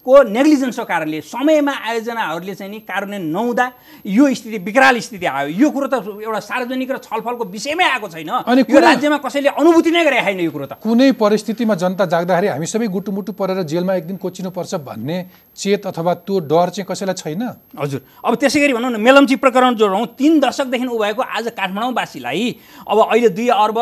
[0.00, 3.72] माथिको नेग्लिजेन्सको कारणले समयमा आयोजनाहरूले चाहिँ नि कार्यान्वयन नहुँदा
[4.06, 5.94] यो स्थिति विकराल स्थिति आयो। यो कुरो त
[6.24, 10.40] एउटा सार्वजनिक र छलफलको विषयमै आएको छैन। अनि यो राज्यमा कसैले अनुभूति नै गरे छैन
[10.40, 14.74] यो कुरो त। कुनै परिस्थितिमा जनता जाग्दाखेरि हामी सबै गुटुमुटु परेर जेलमा एक दिन कोचिनुपर्छ
[14.80, 15.16] भन्ने
[15.56, 17.42] चेत अथवा त्यो डर चाहिँ कसैलाई छैन?
[17.76, 22.48] हजुर। अब त्यसै गरी भनौँ न मेलम्ची प्रकरण जोडौँ तिन दशकदेखि ऊ भएको आज काठमाडौँवासीलाई
[22.88, 23.78] अब अहिले दुई अर्ब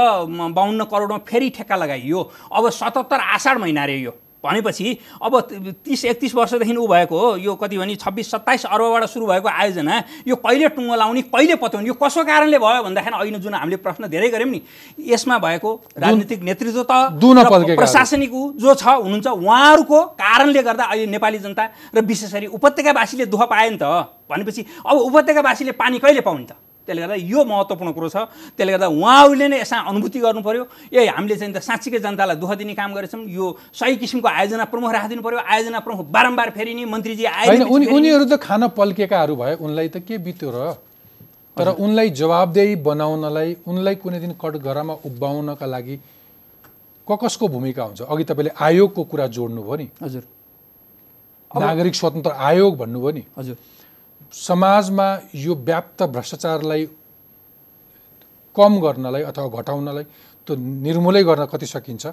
[0.51, 4.15] बाहन्न करोडमा फेरि ठेक्का लगाइयो। अब सतहत्तर आषाढ महिना रे यो।
[4.45, 5.41] भनेपछि अब
[5.85, 10.03] तिस एकतिस वर्षदेखि ऊ भएको हो यो कति भने छब्बिस सत्ताइस अर्बबाट सुरु भएको आयोजना
[10.29, 14.09] यो कहिले टुङ्गो लाउने कहिले पत्याउने यो कसो कारणले भयो भन्दाखेरि अहिले जुन हामीले प्रश्न
[14.09, 14.61] धेरै गऱ्यौँ नि
[15.11, 16.93] यसमा भएको राजनीतिक नेतृत्व त
[17.77, 21.65] प्रशासनिक ऊ जो छ हुनुहुन्छ उहाँहरूको कारणले गर्दा अहिले नेपाली जनता
[21.95, 23.85] र विशेष गरी उपत्यकावासीले दुःख पाए नि त
[24.31, 26.53] भनेपछि अब उपत्यकावासीले पानी कहिले पाउने त?
[26.89, 28.17] त्यसले गर्दा यो महत्त्वपूर्ण कुरो छ।
[28.57, 32.53] त्यसले गर्दा उहाँहरूले नै यसमा अनुभूति गर्नु पऱ्यो ए हामीले चाहिँ त साँच्चीकै जनतालाई दुःख
[32.57, 37.25] दिने काम गरेछौँ। यो सही किसिमको आयोजना प्रमुख राखिदिनु पऱ्यो। आयोजना प्रमुख बारम्बार फेरिने मन्त्रीजी
[37.29, 40.59] होइन आए उनी उनीहरू त खान पल्केकाहरू भए उनलाई त के बित्यो र?
[41.57, 45.97] तर उनलाई जवाबदेही बनाउनलाई उनलाई कुनै दिन कटघरामा उभ्याउनका लागि
[47.09, 48.01] क कसको भूमिका हुन्छ?
[48.05, 50.25] अघि तपाईँले आयोगको कुरा जोड्नुभयो नि। हजुर।
[51.51, 53.57] नागरिक स्वतन्त्र आयोग भन्नुभयो नि। हजुर।
[54.33, 56.87] समाजमा यो व्याप्त भ्रष्टाचारलाई
[58.57, 60.05] कम गर्नलाई अथवा घटाउनलाई
[60.47, 62.07] त्यो निर्मूलै गर्न कति सकिन्छ?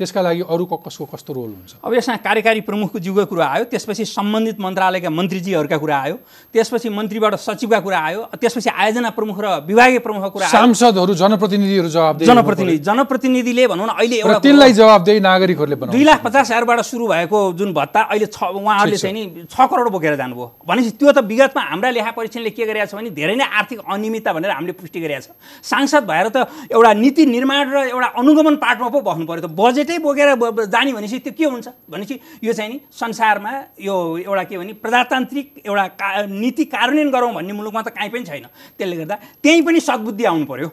[0.00, 1.72] त्यसका लागि अरू कसको कस्तो रोल हुन्छ?
[1.84, 6.16] अब यसमा कार्यकारी प्रमुखको जिउको कुरा आयो त्यसपछि सम्बन्धित मन्त्रालयका मन्त्रीजीहरूका कुरा आयो
[6.54, 11.88] त्यसपछि मन्त्रीबाट सचिवका कुरा आयो त्यसपछि आयोजना प्रमुख र विभागीय प्रमुखको कुरा आयो। सांसदहरू जनप्रतिनिधिहरू
[11.88, 17.06] जवाबदेही जनप्रतिनिधि जनप्रतिनिधिले भनौँ न अहिले एउटा तिनलाई जवाबदेही नागरिकहरूले दुई लाख पचास हजारबाट सुरु
[17.12, 21.18] भएको जुन भत्ता अहिले छ उहाँहरूले चाहिँ नि छ करोड बोकेर जानुभयो। भनेपछि त्यो त
[21.28, 25.00] विगतमा हाम्रा लेखा परीक्षणले के गरेका छ भने धेरै नै आर्थिक अनियमितता भनेर हामीले पुष्टि
[25.00, 25.28] गरेका छ।
[25.60, 29.89] सांसद भएर त एउटा नीति निर्माण र एउटा अनुगमन पार्टमा पो बस्नु पऱ्यो त। बजेटै
[29.98, 31.68] बोकेर ब- ब- जाने भनेपछि त्यो के हुन्छ?
[31.90, 37.32] भनेपछि यो चाहिँ नि संसारमा यो एउटा के भने प्रजातान्त्रिक एउटा का नीति कार्यान्वयन गरौँ
[37.34, 38.46] भन्ने मुलुकमा त काहीँ पनि छैन।
[38.78, 40.68] त्यसले गर्दा त्यहीँ पनि सद्बुद्धि आउनु पऱ्यो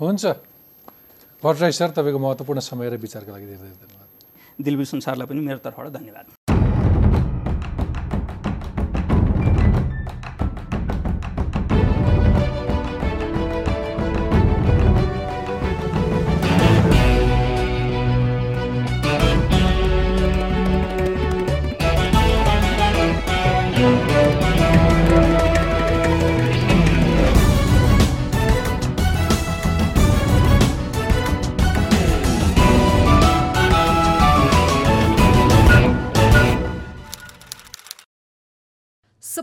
[0.00, 0.24] हुन्छ।
[1.42, 4.08] भट्टराई सर तपाईँको महत्त्वपूर्ण समय र विचारका लागि धेरै धेरै धन्यवाद।
[4.64, 6.59] दिलबी संसारलाई पनि मेरो तर्फबाट धन्यवाद।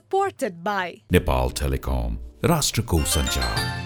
[0.08, 2.18] Supported by नेपाल टेलिकम
[2.52, 3.77] राष्ट्रको सञ्चार